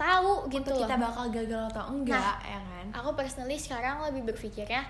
tahu 0.00 0.48
gitu 0.48 0.64
Untuk 0.72 0.80
loh 0.80 0.88
kita 0.88 0.96
bakal 0.96 1.24
gagal 1.28 1.62
atau 1.68 1.84
enggak 1.92 2.36
ya 2.40 2.56
kan? 2.56 2.86
aku 2.96 3.10
personally 3.12 3.60
sekarang 3.60 4.00
lebih 4.08 4.32
berpikirnya 4.32 4.80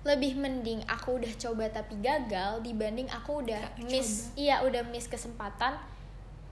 lebih 0.00 0.38
mending 0.38 0.80
aku 0.86 1.18
udah 1.18 1.32
coba 1.36 1.68
tapi 1.68 1.98
gagal 2.00 2.62
dibanding 2.62 3.10
aku 3.10 3.42
udah 3.44 3.60
Nggak 3.76 3.90
miss 3.90 4.30
iya 4.38 4.62
udah 4.62 4.80
miss 4.88 5.10
kesempatan 5.10 5.74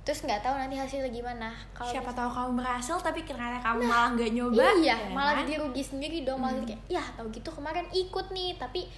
terus 0.04 0.24
nggak 0.24 0.40
tahu 0.40 0.56
nanti 0.56 0.76
hasilnya 0.76 1.12
gimana 1.12 1.52
kalau 1.76 1.92
Siapa 1.92 2.10
tahu 2.16 2.28
kamu 2.32 2.50
berhasil 2.64 2.96
tapi 3.00 3.28
ternyata 3.28 3.60
kamu 3.60 3.84
malah 3.84 4.08
nggak 4.16 4.30
nyoba. 4.32 4.56
iya 4.56 4.72
ya 4.80 4.96
malah 5.12 5.36
kan? 5.36 5.44
rugi 5.48 5.84
sendiri 5.84 6.24
dong 6.24 6.40
malah 6.40 6.64
kayak 6.64 6.80
ya 6.88 7.04
tahu 7.12 7.28
gitu 7.28 7.48
kemarin 7.52 7.84
ikut 7.92 8.26
nih 8.32 8.56
tapi 8.56 8.88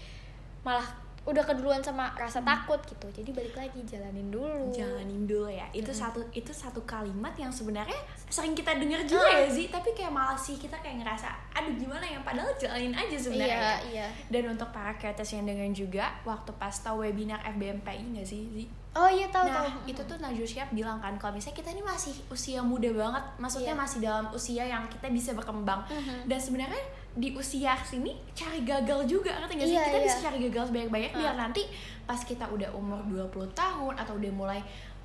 malah 0.63 0.87
udah 1.31 1.41
keduluan 1.41 1.79
sama 1.79 2.11
rasa 2.13 2.43
takut 2.43 2.79
gitu. 2.83 3.07
Jadi 3.11 3.31
balik 3.31 3.55
lagi 3.55 3.81
jalanin 3.85 4.29
dulu. 4.29 4.71
Jalanin 4.71 5.25
dulu 5.25 5.47
ya. 5.47 5.67
Itu 5.71 5.91
satu 5.91 6.21
itu 6.31 6.51
satu 6.51 6.83
kalimat 6.83 7.33
yang 7.35 7.49
sebenarnya 7.49 7.97
sering 8.27 8.53
kita 8.53 8.75
dengar 8.75 9.03
juga 9.03 9.27
ya 9.27 9.47
sih 9.47 9.67
tapi 9.67 9.91
kayak 9.91 10.11
malah 10.11 10.35
sih 10.35 10.55
kita 10.55 10.75
kayak 10.79 11.03
ngerasa 11.03 11.31
aduh 11.55 11.75
gimana 11.75 12.03
ya? 12.03 12.19
Padahal 12.21 12.51
jalanin 12.59 12.93
aja 12.93 13.17
sebenarnya. 13.17 13.57
Iya 13.57 13.75
iya. 13.89 14.07
Dan 14.27 14.53
untuk 14.53 14.69
para 14.71 14.95
creators 14.95 15.31
yang 15.31 15.47
dengar 15.47 15.71
juga 15.71 16.05
waktu 16.23 16.51
pas 16.55 16.75
tahu 16.75 17.03
webinar 17.03 17.39
FBMPI 17.47 18.03
nggak 18.13 18.27
sih 18.27 18.43
Zi? 18.51 18.67
oh 18.91 19.07
iya 19.07 19.31
tahu 19.31 19.47
nah 19.47 19.63
tahu 19.63 19.87
itu 19.87 20.03
tuh 20.03 20.19
Najwa 20.19 20.43
Shihab 20.43 20.75
bilang 20.75 20.99
kan 20.99 21.15
kalau 21.15 21.39
misalnya 21.39 21.63
kita 21.63 21.71
ini 21.71 21.79
masih 21.79 22.11
usia 22.27 22.59
muda 22.59 22.91
banget 22.91 23.23
maksudnya 23.39 23.71
Iya. 23.71 23.79
masih 23.79 23.99
dalam 24.03 24.27
usia 24.35 24.67
yang 24.67 24.83
kita 24.91 25.07
bisa 25.15 25.31
berkembang. 25.31 25.87
Mhm. 25.87 26.27
dan 26.27 26.39
sebenarnya 26.43 26.83
di 27.13 27.33
usia 27.33 27.75
sini 27.77 28.15
cari 28.31 28.63
gagal 28.63 29.03
juga 29.05 29.35
ngerti 29.37 29.55
gak 29.55 29.65
sih 29.65 29.75
Iya, 29.75 29.83
kita 29.85 29.97
iya. 29.97 30.07
bisa 30.07 30.19
cari 30.23 30.39
gagal 30.43 30.65
sebanyak-banyak 30.69 31.11
biar 31.13 31.33
Ah. 31.33 31.39
nanti 31.43 31.63
pas 32.03 32.21
kita 32.21 32.47
udah 32.47 32.71
umur 32.71 33.03
20 33.05 33.29
tahun 33.53 33.95
atau 33.97 34.15
udah 34.15 34.31
mulai 34.31 34.61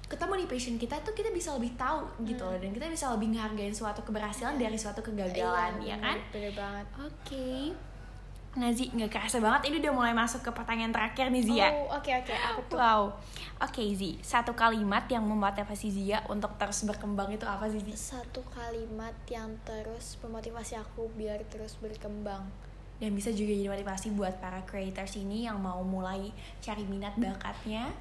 ketemu 0.05 0.33
di 0.37 0.45
passion 0.45 0.75
kita 0.75 0.95
tuh 1.01 1.11
kita 1.11 1.29
bisa 1.29 1.49
lebih 1.51 1.73
tahu 1.73 2.05
gitu 2.23 2.39
Hmm. 2.39 2.51
loh 2.51 2.59
dan 2.59 2.69
kita 2.71 2.85
bisa 2.87 3.09
lebih 3.09 3.27
ngehargain 3.31 3.73
suatu 3.73 4.01
keberhasilan 4.01 4.53
dari 4.55 4.75
suatu 4.75 5.01
kegagalan 5.01 5.73
ya 5.79 5.91
Iya, 5.91 5.95
kan 5.97 6.17
bener 6.29 6.53
banget 6.53 6.85
oke 6.95 7.49
Nah 8.55 8.71
Zi, 8.71 8.87
nggak 8.87 9.11
kerasa 9.11 9.43
banget. 9.43 9.67
Ini 9.67 9.83
udah 9.83 9.91
mulai 9.91 10.13
masuk 10.15 10.39
ke 10.39 10.51
pertanyaan 10.55 10.95
terakhir 10.95 11.27
nih 11.27 11.43
Zia. 11.43 11.67
Oh 11.75 11.91
oke 11.91 12.07
oke. 12.07 12.31
Apa 12.31 12.61
tuh? 12.71 12.77
Wow. 12.79 13.01
Oke 13.59 13.83
Zi, 13.91 14.15
satu 14.23 14.55
kalimat 14.55 15.03
yang 15.11 15.27
memotivasi 15.27 15.91
Zia 15.91 16.23
untuk 16.31 16.55
terus 16.55 16.87
berkembang 16.87 17.35
itu 17.35 17.43
apa 17.43 17.67
sih 17.67 17.83
Zi? 17.83 17.91
satu 17.91 18.39
kalimat 18.47 19.15
yang 19.27 19.51
terus 19.67 20.15
memotivasi 20.23 20.79
aku 20.79 21.11
biar 21.19 21.43
terus 21.51 21.75
berkembang. 21.83 22.47
Dan 22.95 23.11
bisa 23.11 23.27
juga 23.35 23.51
jadi 23.51 23.67
motivasi 23.67 24.15
buat 24.15 24.39
para 24.39 24.63
creators 24.63 25.19
ini 25.19 25.43
yang 25.43 25.59
mau 25.59 25.83
mulai 25.83 26.31
cari 26.63 26.87
minat 26.87 27.19
bakatnya. 27.19 27.91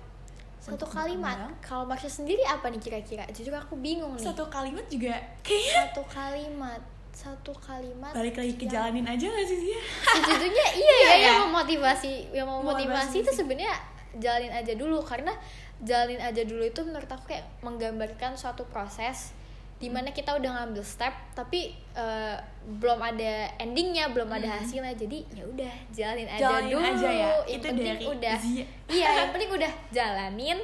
satu 0.62 0.86
kalimat. 0.86 1.34
berkembang. 1.50 1.60
kalau 1.66 1.84
Marsha 1.84 2.06
sendiri 2.06 2.46
apa 2.46 2.70
nih 2.70 2.78
kira-kira? 2.78 3.26
Jujur 3.34 3.58
aku 3.58 3.74
bingung 3.74 4.14
nih. 4.14 4.22
Satu 4.22 4.46
kalimat 4.46 4.86
juga 4.86 5.18
kayak 5.42 5.90
satu 5.90 6.06
kalimat 6.06 6.93
satu 7.14 7.54
kalimat 7.54 8.10
balik 8.10 8.34
lagi 8.34 8.54
ke 8.54 8.64
yang- 8.64 8.90
jalanin 8.90 9.06
aja 9.06 9.24
gak 9.24 9.44
sih 9.44 9.58
Zia? 9.60 9.80
sejujurnya 10.04 10.66
iya 10.68 10.74
Iya 10.74 10.98
ya 11.00 11.12
ya? 11.12 11.18
yang 11.24 11.38
memotivasi 11.46 12.12
yang 12.32 12.44
memotivasi 12.44 12.84
Memotivasi 12.90 13.16
itu 13.20 13.30
sebenarnya 13.32 13.74
jalanin 14.14 14.52
aja 14.52 14.72
dulu 14.74 14.98
karena 15.00 15.32
jalanin 15.80 16.18
aja 16.18 16.42
dulu 16.42 16.62
itu 16.62 16.80
menurut 16.80 17.06
aku 17.06 17.24
kayak 17.28 17.46
menggambarkan 17.60 18.34
suatu 18.34 18.66
proses 18.66 19.30
di 19.74 19.86
mana 19.86 20.08
kita 20.08 20.30
udah 20.32 20.50
ngambil 20.56 20.80
step 20.80 21.10
tapi 21.32 21.70
eh, 21.92 22.36
belum 22.72 22.96
ada 22.96 23.32
endingnya 23.56 24.06
belum 24.08 24.28
ada 24.28 24.56
hasilnya 24.56 24.94
jadi 24.94 25.18
ya 25.30 25.44
udah 25.44 25.74
jalanin 25.90 26.28
aja 26.28 26.38
Hmm. 26.40 26.46
Jalanin 26.48 26.70
dulu 26.72 26.82
aja 26.84 27.08
ya? 27.08 27.12
yang 27.12 27.36
Itu 27.48 27.66
penting 27.68 27.86
dari 27.88 28.04
udah 28.08 28.36
Zia. 28.38 28.64
iya 28.88 29.08
yang 29.18 29.30
penting 29.30 29.50
udah 29.52 29.72
jalanin 29.90 30.58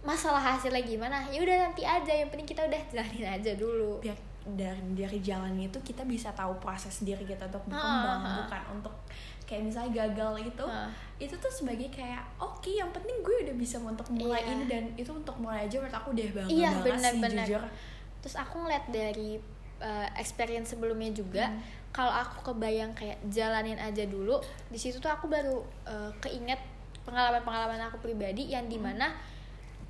masalah 0.00 0.38
hasilnya 0.46 0.80
gimana 0.80 1.24
ya 1.26 1.38
udah 1.38 1.56
nanti 1.64 1.82
aja 1.82 2.12
yang 2.14 2.28
penting 2.28 2.46
kita 2.46 2.62
udah 2.62 2.78
jalanin 2.88 3.26
aja 3.26 3.52
dulu 3.54 3.98
biar 3.98 4.14
dari 4.48 4.78
dari 4.94 5.18
jalan 5.18 5.58
itu 5.58 5.74
kita 5.80 6.02
bisa 6.02 6.30
tahu 6.30 6.54
proses 6.56 7.00
diri 7.00 7.22
kita 7.22 7.46
untuk 7.46 7.66
Ah, 7.66 7.74
berkembang 7.74 8.20
ah. 8.20 8.34
bukan 8.40 8.62
untuk 8.74 8.94
kayak 9.42 9.62
misalnya 9.64 9.90
gagal 10.04 10.32
itu 10.44 10.64
Ah. 10.64 10.86
itu 11.16 11.34
tuh 11.34 11.50
sebagai 11.50 11.88
kayak 11.88 12.22
oke 12.36 12.68
yang 12.68 12.90
penting 12.90 13.18
gue 13.20 13.36
udah 13.42 13.54
bisa 13.54 13.76
untuk 13.76 14.06
mulai 14.08 14.38
Iya. 14.40 14.52
ini 14.52 14.64
dan 14.66 14.84
itu 14.94 15.10
untuk 15.10 15.34
mulai 15.36 15.64
aja 15.64 15.76
menurut 15.76 15.96
aku 15.96 16.08
udah 16.12 16.26
bangga 16.32 16.50
Iya, 16.52 16.70
banget 16.70 16.78
sih 16.78 16.92
benar-benar. 17.18 17.46
jujur 17.46 17.62
terus 18.18 18.36
aku 18.36 18.54
ngeliat 18.58 18.84
dari 18.86 19.30
uh, 19.78 20.08
experience 20.14 20.70
sebelumnya 20.70 21.10
juga 21.10 21.46
Hmm. 21.46 21.58
kalau 21.90 22.12
aku 22.12 22.52
kebayang 22.52 22.90
kayak 22.92 23.18
jalanin 23.26 23.76
aja 23.76 24.04
dulu 24.04 24.38
di 24.68 24.76
situ 24.76 24.96
tuh 24.96 25.08
aku 25.08 25.26
baru 25.26 25.58
uh, 25.84 26.10
keinget 26.18 26.58
pengalaman-pengalaman 27.02 27.78
aku 27.84 27.98
pribadi 28.00 28.46
yang 28.48 28.66
di 28.66 28.76
mana 28.76 29.14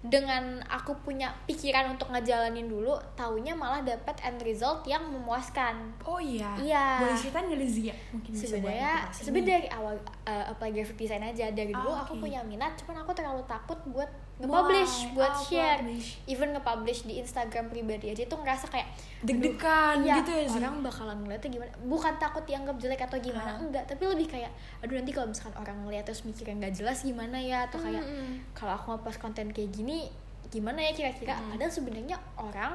dengan 0.07 0.63
aku 0.67 0.95
punya 1.01 1.35
pikiran 1.45 1.93
untuk 1.93 2.11
ngejalanin 2.11 2.67
dulu 2.67 2.95
taunya 3.15 3.53
malah 3.53 3.83
dapat 3.83 4.17
end 4.23 4.41
result 4.43 4.87
yang 4.87 5.03
memuaskan. 5.07 5.93
Oh 6.03 6.19
iya? 6.19 6.55
Iya. 6.59 6.87
boleh 7.03 7.17
cerita 7.17 7.39
nggak 7.43 7.59
Lizia 7.59 7.95
mungkin 8.11 8.33
sebenarnya 8.35 9.11
sebenarnya 9.11 9.51
dari 9.59 9.69
awal 9.71 9.95
uh, 10.25 10.45
apply 10.51 10.71
graphic 10.71 10.97
design 10.97 11.23
aja. 11.23 11.51
Dari 11.51 11.71
dulu 11.71 11.91
Ah, 11.93 12.03
aku 12.03 12.19
oke. 12.19 12.23
punya 12.27 12.41
minat 12.43 12.75
cuman 12.83 13.03
aku 13.03 13.13
terlalu 13.15 13.43
takut 13.47 13.79
buat 13.91 14.11
nge-publish 14.39 14.95
buat 15.13 15.29
Ah, 15.29 15.41
share 15.41 15.81
publish. 15.81 16.21
even 16.27 16.53
nge-publish 16.53 17.01
di 17.03 17.17
Instagram 17.17 17.67
pribadi 17.67 18.07
aja 18.09 18.21
tuh 18.23 18.37
ngerasa 18.37 18.67
kayak 18.67 18.85
deg-degan 19.23 20.03
Iya, 20.03 20.21
gitu 20.21 20.31
ya 20.31 20.45
Zia 20.47 20.59
orang 20.61 20.77
bakalan 20.83 21.17
ngeliatnya 21.19 21.51
gimana 21.51 21.73
bukan 21.83 22.15
takut 22.17 22.45
dianggap 22.45 22.77
jelek 22.77 23.01
atau 23.03 23.17
gimana 23.19 23.51
Ah. 23.51 23.57
enggak 23.59 23.85
tapi 23.85 24.05
lebih 24.07 24.29
kayak 24.29 24.53
aduh 24.79 24.93
nanti 24.95 25.11
kalau 25.11 25.27
misalkan 25.27 25.57
orang 25.57 25.77
ngeliat 25.81 26.05
terus 26.05 26.21
mikir 26.23 26.45
yang 26.47 26.59
nggak 26.59 26.75
jelas 26.75 27.01
gimana 27.01 27.37
ya 27.37 27.65
atau 27.65 27.79
kayak 27.79 28.03
Mm-mm. 28.03 28.45
kalau 28.53 28.73
aku 28.73 28.93
ngepost 28.93 29.19
konten 29.19 29.49
kayak 29.49 29.71
gini 29.71 30.13
gimana 30.47 30.79
ya 30.81 30.93
kira-kira 30.93 31.35
Mm. 31.35 31.49
padahal 31.51 31.73
sebenarnya 31.73 32.17
orang 32.37 32.73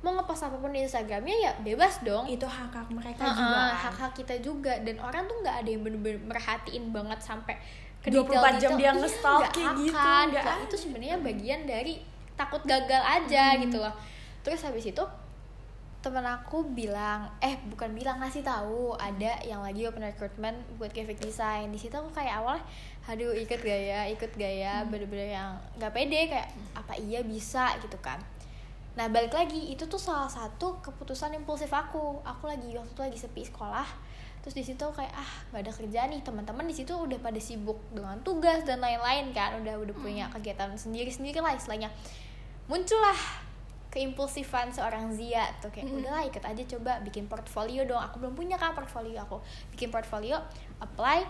mau 0.00 0.14
ngepost 0.14 0.42
apa 0.42 0.56
pun 0.56 0.70
di 0.70 0.80
Instagramnya 0.80 1.36
ya 1.36 1.52
bebas 1.60 2.00
dong 2.00 2.24
itu 2.24 2.40
hak 2.42 2.72
hak 2.72 2.88
mereka 2.88 3.20
Ah, 3.20 3.34
juga 3.34 3.50
ah, 3.52 3.66
kan. 3.68 3.76
hak-hak 3.84 4.12
kita 4.16 4.34
juga 4.38 4.72
dan 4.78 4.96
orang 4.96 5.26
tuh 5.26 5.36
nggak 5.36 5.56
ada 5.58 5.68
yang 5.68 5.82
bener-bener 5.82 6.22
merhatiin 6.24 6.88
banget 6.88 7.20
sampai 7.20 7.58
ke 8.00 8.08
24 8.08 8.56
jam 8.56 8.70
dia 8.74 8.90
Iya, 8.90 8.92
nge-stalk 8.96 9.40
nggak 9.42 9.52
kayak 9.52 9.72
gitu, 9.76 9.96
akan. 10.40 10.56
itu 10.64 10.76
sebenarnya 10.78 11.16
bagian 11.20 11.60
dari 11.64 11.94
takut 12.32 12.62
gagal 12.64 13.02
aja 13.02 13.52
Hmm. 13.52 13.60
gitu 13.62 13.76
loh. 13.76 13.92
Terus 14.40 14.64
habis 14.64 14.84
itu 14.84 15.04
temen 16.00 16.24
aku 16.24 16.64
bilang 16.64 17.28
eh 17.38 17.60
bukan 17.68 17.92
bilang 17.92 18.16
ngasih 18.16 18.40
tahu 18.40 18.96
ada 18.96 19.36
yang 19.44 19.60
lagi 19.60 19.84
open 19.84 20.00
recruitment 20.00 20.56
buat 20.80 20.88
graphic 20.90 21.20
design. 21.20 21.68
Di 21.68 21.76
situ 21.76 21.92
aku 21.92 22.08
kayak 22.10 22.40
awalnya 22.40 22.64
aduh 23.04 23.36
ikut 23.36 23.60
gak 23.60 23.80
ya? 23.84 24.08
Ikut 24.08 24.32
gak 24.32 24.54
ya? 24.56 24.80
Hmm. 24.80 24.88
bener-bener 24.88 25.28
yang 25.30 25.50
nggak 25.76 25.92
pede 25.92 26.20
kayak 26.26 26.48
apa 26.72 26.96
iya 26.96 27.20
bisa? 27.20 27.76
Gitu 27.78 28.00
kan. 28.00 28.16
Nah 28.96 29.06
balik 29.06 29.30
lagi 29.30 29.70
itu 29.70 29.84
tuh 29.84 30.00
salah 30.00 30.24
satu 30.26 30.80
keputusan 30.80 31.36
impulsif 31.36 31.68
aku. 31.68 32.24
Aku 32.24 32.48
lagi 32.48 32.72
waktu 32.72 32.88
itu 32.88 33.02
lagi 33.02 33.18
sepi 33.20 33.44
sekolah 33.44 33.84
terus 34.40 34.56
di 34.56 34.64
situ 34.64 34.84
kayak 34.96 35.12
ah 35.12 35.32
nggak 35.52 35.68
ada 35.68 35.72
kerjaan 35.72 36.08
nih 36.16 36.24
teman-teman 36.24 36.64
di 36.64 36.72
situ 36.72 36.96
udah 36.96 37.20
pada 37.20 37.36
sibuk 37.36 37.76
dengan 37.92 38.16
tugas 38.24 38.64
dan 38.64 38.80
lain-lain 38.80 39.36
kan 39.36 39.60
udah 39.60 39.76
udah 39.76 39.96
punya 40.00 40.32
kegiatan 40.32 40.72
sendiri-sendiri 40.76 41.44
lah 41.44 41.52
istilahnya. 41.52 41.92
Muncullah 42.70 43.16
keimpulsifan 43.90 44.70
seorang 44.70 45.10
Zia 45.10 45.50
tuh 45.58 45.68
kayak 45.74 45.90
Mm-mm. 45.90 46.00
udahlah 46.06 46.22
ikut 46.24 46.40
aja 46.46 46.62
coba 46.76 47.02
bikin 47.02 47.26
portfolio 47.26 47.82
dong. 47.84 48.00
Aku 48.00 48.22
belum 48.22 48.38
punya 48.38 48.56
kan 48.56 48.72
portfolio 48.72 49.18
aku. 49.20 49.42
Bikin 49.74 49.90
portfolio 49.90 50.38
apply 50.78 51.26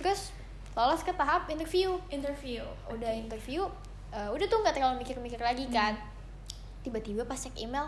terus 0.00 0.32
lolos 0.74 1.04
ke 1.04 1.12
tahap 1.14 1.46
interview. 1.52 2.00
Interview 2.10 2.64
udah 2.90 3.12
interview 3.12 3.68
eh, 4.10 4.28
udah 4.32 4.46
tuh 4.48 4.58
nggak 4.64 4.74
terlalu 4.74 5.04
mikir-mikir 5.04 5.38
lagi 5.38 5.68
kan. 5.70 5.94
Tiba-tiba 6.82 7.28
pas 7.28 7.36
cek 7.36 7.54
email 7.60 7.86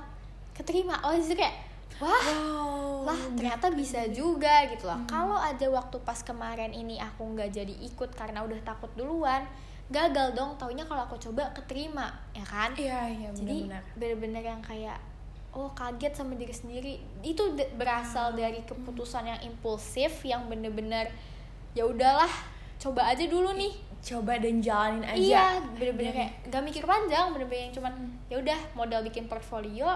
keterima 0.53 1.01
oh 1.09 1.17
itu 1.17 1.33
kayak 1.33 1.70
wah 1.99 2.25
wow 2.31 2.81
lah 3.01 3.17
ternyata 3.35 3.73
bisa 3.73 4.05
juga 4.13 4.69
gitu 4.69 4.85
loh. 4.85 5.01
Kalau 5.09 5.35
aja 5.35 5.67
waktu 5.73 5.97
pas 6.05 6.21
kemarin 6.21 6.71
ini 6.71 7.01
aku 7.01 7.25
nggak 7.33 7.49
jadi 7.49 7.75
ikut 7.89 8.13
karena 8.13 8.45
udah 8.45 8.61
takut 8.61 8.93
duluan 8.93 9.43
gagal 9.89 10.37
dong. 10.37 10.55
Taunya 10.61 10.85
kalau 10.85 11.09
aku 11.09 11.17
coba 11.19 11.49
keterima 11.57 12.13
ya 12.37 12.45
kan? 12.45 12.71
Iya 12.77 13.01
iya 13.09 13.29
jadi 13.33 13.67
benar-benar. 13.67 13.83
bener-bener 13.97 14.45
yang 14.45 14.63
kayak 14.63 15.01
oh 15.51 15.73
kaget 15.73 16.13
sama 16.13 16.37
diri 16.37 16.53
sendiri. 16.55 16.95
Itu 17.25 17.57
berasal 17.75 18.37
dari 18.37 18.63
keputusan 18.69 19.27
yang 19.27 19.41
impulsif 19.43 20.23
yang 20.23 20.47
bener-bener 20.47 21.09
ya 21.73 21.89
udahlah 21.89 22.31
coba 22.79 23.11
aja 23.11 23.25
dulu 23.27 23.57
nih. 23.57 23.75
coba 24.01 24.41
dan 24.41 24.65
jalanin 24.65 25.05
aja. 25.05 25.17
Iya 25.17 25.45
bener-bener 25.77 26.13
Dan- 26.13 26.19
kayak 26.25 26.33
gak 26.49 26.63
mikir 26.65 26.85
panjang 26.89 27.37
bener-bener 27.37 27.69
yang 27.69 27.75
cuman 27.77 27.93
ya 28.33 28.37
udah 28.41 28.59
modal 28.73 29.05
bikin 29.05 29.29
portfolio 29.29 29.93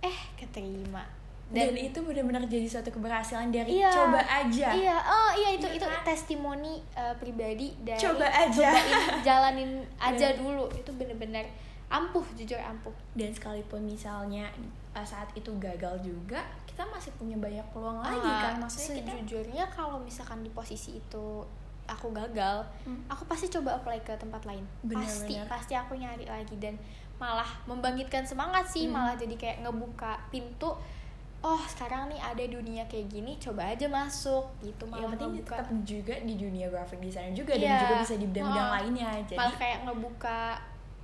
eh 0.00 0.18
keterima 0.34 1.02
dan, 1.48 1.72
itu 1.72 1.96
benar-benar 1.98 2.44
jadi 2.44 2.68
suatu 2.68 2.90
keberhasilan 2.90 3.48
dari 3.48 3.80
Iya. 3.80 3.88
coba 3.88 4.20
aja 4.20 4.68
Iya, 4.68 4.96
oh 5.00 5.32
iya 5.32 5.50
itu 5.50 5.64
Iya 5.66 5.76
itu 5.76 5.86
kan? 5.86 6.04
testimoni 6.04 6.76
uh, 6.92 7.16
pribadi 7.16 7.72
dari 7.78 7.96
Coba 7.96 8.28
aja. 8.28 8.68
cobain, 8.68 9.00
jalanin 9.22 9.70
aja 10.02 10.28
Bener. 10.28 10.38
dulu 10.38 10.64
itu 10.70 10.90
bener-bener 10.92 11.48
ampuh 11.88 12.20
jujur 12.36 12.60
ampuh. 12.60 12.92
dan 13.14 13.32
sekalipun 13.32 13.80
misalnya 13.82 14.44
uh, 14.92 15.00
saat 15.02 15.32
itu 15.32 15.48
gagal 15.56 15.96
juga 15.98 16.44
kita 16.68 16.84
masih 16.84 17.16
punya 17.16 17.34
banyak 17.34 17.64
peluang 17.72 17.96
lagi 17.98 18.20
Ah, 18.22 18.52
kan 18.52 18.60
maksudnya 18.60 19.00
kita 19.00 19.10
sejujurnya 19.16 19.64
kalau 19.66 19.96
misalkan 19.98 20.44
di 20.44 20.50
posisi 20.50 20.94
itu 20.94 21.26
aku 21.86 22.12
gagal, 22.12 22.60
Hmm. 22.84 23.00
aku 23.08 23.24
pasti 23.24 23.48
coba 23.48 23.72
apply 23.74 23.96
ke 23.98 24.12
tempat 24.14 24.44
lain. 24.44 24.60
Bener, 24.82 25.00
pasti 25.00 25.32
bener. 25.32 25.48
pasti 25.48 25.72
aku 25.72 25.96
nyari 25.96 26.22
lagi 26.22 26.52
dan 26.54 26.76
malah 27.18 27.50
membangkitkan 27.64 28.22
semangat 28.22 28.66
sih, 28.66 28.86
Hmm. 28.86 28.94
malah 28.94 29.14
jadi 29.14 29.34
kayak 29.34 29.56
ngebuka 29.60 30.18
pintu. 30.28 30.70
Oh 31.38 31.62
sekarang 31.64 32.08
nih 32.08 32.18
ada 32.18 32.42
dunia 32.42 32.82
kayak 32.84 33.06
gini, 33.08 33.36
coba 33.36 33.68
aja 33.68 33.86
masuk 33.86 34.42
gitu 34.60 34.86
yang 34.86 35.06
malah 35.06 35.10
penting 35.14 35.30
ngebuka. 35.36 35.54
tetap 35.56 35.68
juga 35.84 36.14
di 36.20 36.34
dunia 36.34 36.66
graphic 36.66 36.98
designer 36.98 37.30
juga 37.32 37.54
dan 37.54 37.62
Iya. 37.64 37.78
juga 37.80 37.94
bisa 38.00 38.14
di 38.14 38.26
bidang-bidang 38.26 38.66
Oh. 38.66 38.74
lainnya 38.74 39.10
jadi 39.24 39.36
malah 39.36 39.56
kayak 39.56 39.78
ngebuka 39.84 40.38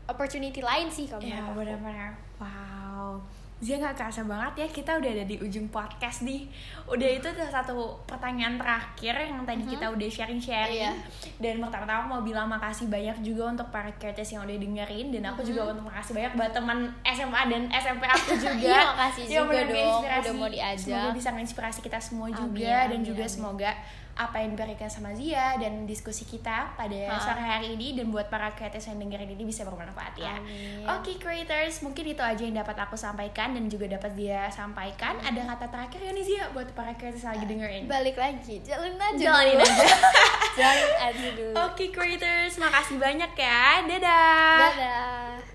opportunity 0.04 0.60
lain 0.60 0.88
sih 0.88 1.06
kalau 1.06 1.22
ya 1.22 1.38
benar-benar 1.48 2.10
wow 2.36 3.22
Zia 3.56 3.78
nggak 3.78 3.94
kerasa 3.94 4.22
banget 4.22 4.52
ya 4.56 4.66
kita 4.68 4.98
udah 4.98 5.10
ada 5.10 5.24
di 5.24 5.38
ujung 5.38 5.66
podcast 5.66 6.20
nih. 6.20 6.44
Udah 6.84 7.08
itu 7.08 7.24
udah 7.24 7.48
satu 7.48 7.72
pertanyaan 8.04 8.54
terakhir 8.54 9.14
yang 9.16 9.40
tadi 9.42 9.62
kita 9.64 9.88
udah 9.88 10.04
sharing-sharing. 10.04 10.82
Iya. 10.84 10.92
dan 11.36 11.58
pertama-tama 11.58 12.02
mau 12.04 12.20
bilang 12.20 12.44
makasih 12.44 12.86
banyak 12.86 13.14
juga 13.20 13.48
untuk 13.48 13.70
para 13.70 13.88
creators 13.94 14.28
yang 14.28 14.42
udah 14.42 14.52
dengerin. 14.54 15.06
Dan 15.08 15.22
aku 15.24 15.40
juga 15.42 15.70
untuk 15.70 15.86
makasih 15.86 16.12
banyak 16.12 16.32
buat 16.34 16.50
teman 16.50 16.78
SMA 17.06 17.40
dan 17.46 17.62
SMP 17.70 18.04
aku 18.04 18.32
juga. 18.44 18.68
Iya, 18.68 18.80
makasih 18.90 19.22
juga 19.24 19.58
dong, 19.64 20.02
udah 20.02 20.32
mau 20.34 20.48
diajak. 20.48 20.84
semoga 20.84 21.10
bisa 21.12 21.28
menginspirasi 21.30 21.80
kita 21.80 21.98
semua 21.98 22.26
Amin, 22.26 22.36
juga 22.36 22.74
dan 22.84 22.98
amin, 22.98 23.06
juga 23.06 23.24
amin. 23.24 23.32
semoga 23.32 23.70
apa 24.16 24.38
yang 24.38 24.52
diberikan 24.52 24.86
sama 24.86 25.10
Zia 25.10 25.56
dan 25.56 25.84
diskusi 25.84 26.22
kita 26.22 26.70
pada 26.72 26.94
Ha. 27.04 27.18
sore 27.18 27.40
hari 27.40 27.74
ini 27.74 27.92
dan 27.92 28.08
buat 28.08 28.26
para 28.26 28.52
creators 28.52 28.86
yang 28.86 28.96
dengerin 28.96 29.26
ini 29.28 29.42
bisa 29.42 29.62
bermanfaat 29.62 30.14
ya. 30.16 30.38
Oke 30.88 31.16
creators, 31.16 31.80
mungkin 31.80 32.04
itu 32.08 32.20
aja 32.20 32.38
yang 32.38 32.54
dapat 32.56 32.78
aku 32.78 32.94
sampaikan 32.94 33.52
dan 33.52 33.66
juga 33.66 33.90
dapat 33.90 34.14
dia 34.14 34.46
sampaikan. 34.48 35.18
Ada 35.18 35.42
kata 35.48 35.66
terakhir 35.68 36.00
ya 36.00 36.10
nih 36.10 36.24
Zia 36.24 36.44
buat 36.50 36.70
para 36.72 36.92
creators 36.92 37.22
yang 37.22 37.34
lagi 37.34 37.46
dengerin. 37.48 37.82
balik 37.84 38.14
lagi 38.14 38.54
jalanin 38.60 38.96
aja 38.96 39.18
Jalanin 39.20 39.56
dulu. 39.56 39.64
aja. 39.64 39.86
jalanin 40.56 40.94
aja 41.00 41.28
dulu 41.32 41.52
Oke 41.64 41.84
creators, 41.88 42.54
makasih 42.56 42.96
banyak 42.96 43.32
ya. 43.32 43.62
Dadah. 43.84 44.58
dadah 44.70 45.53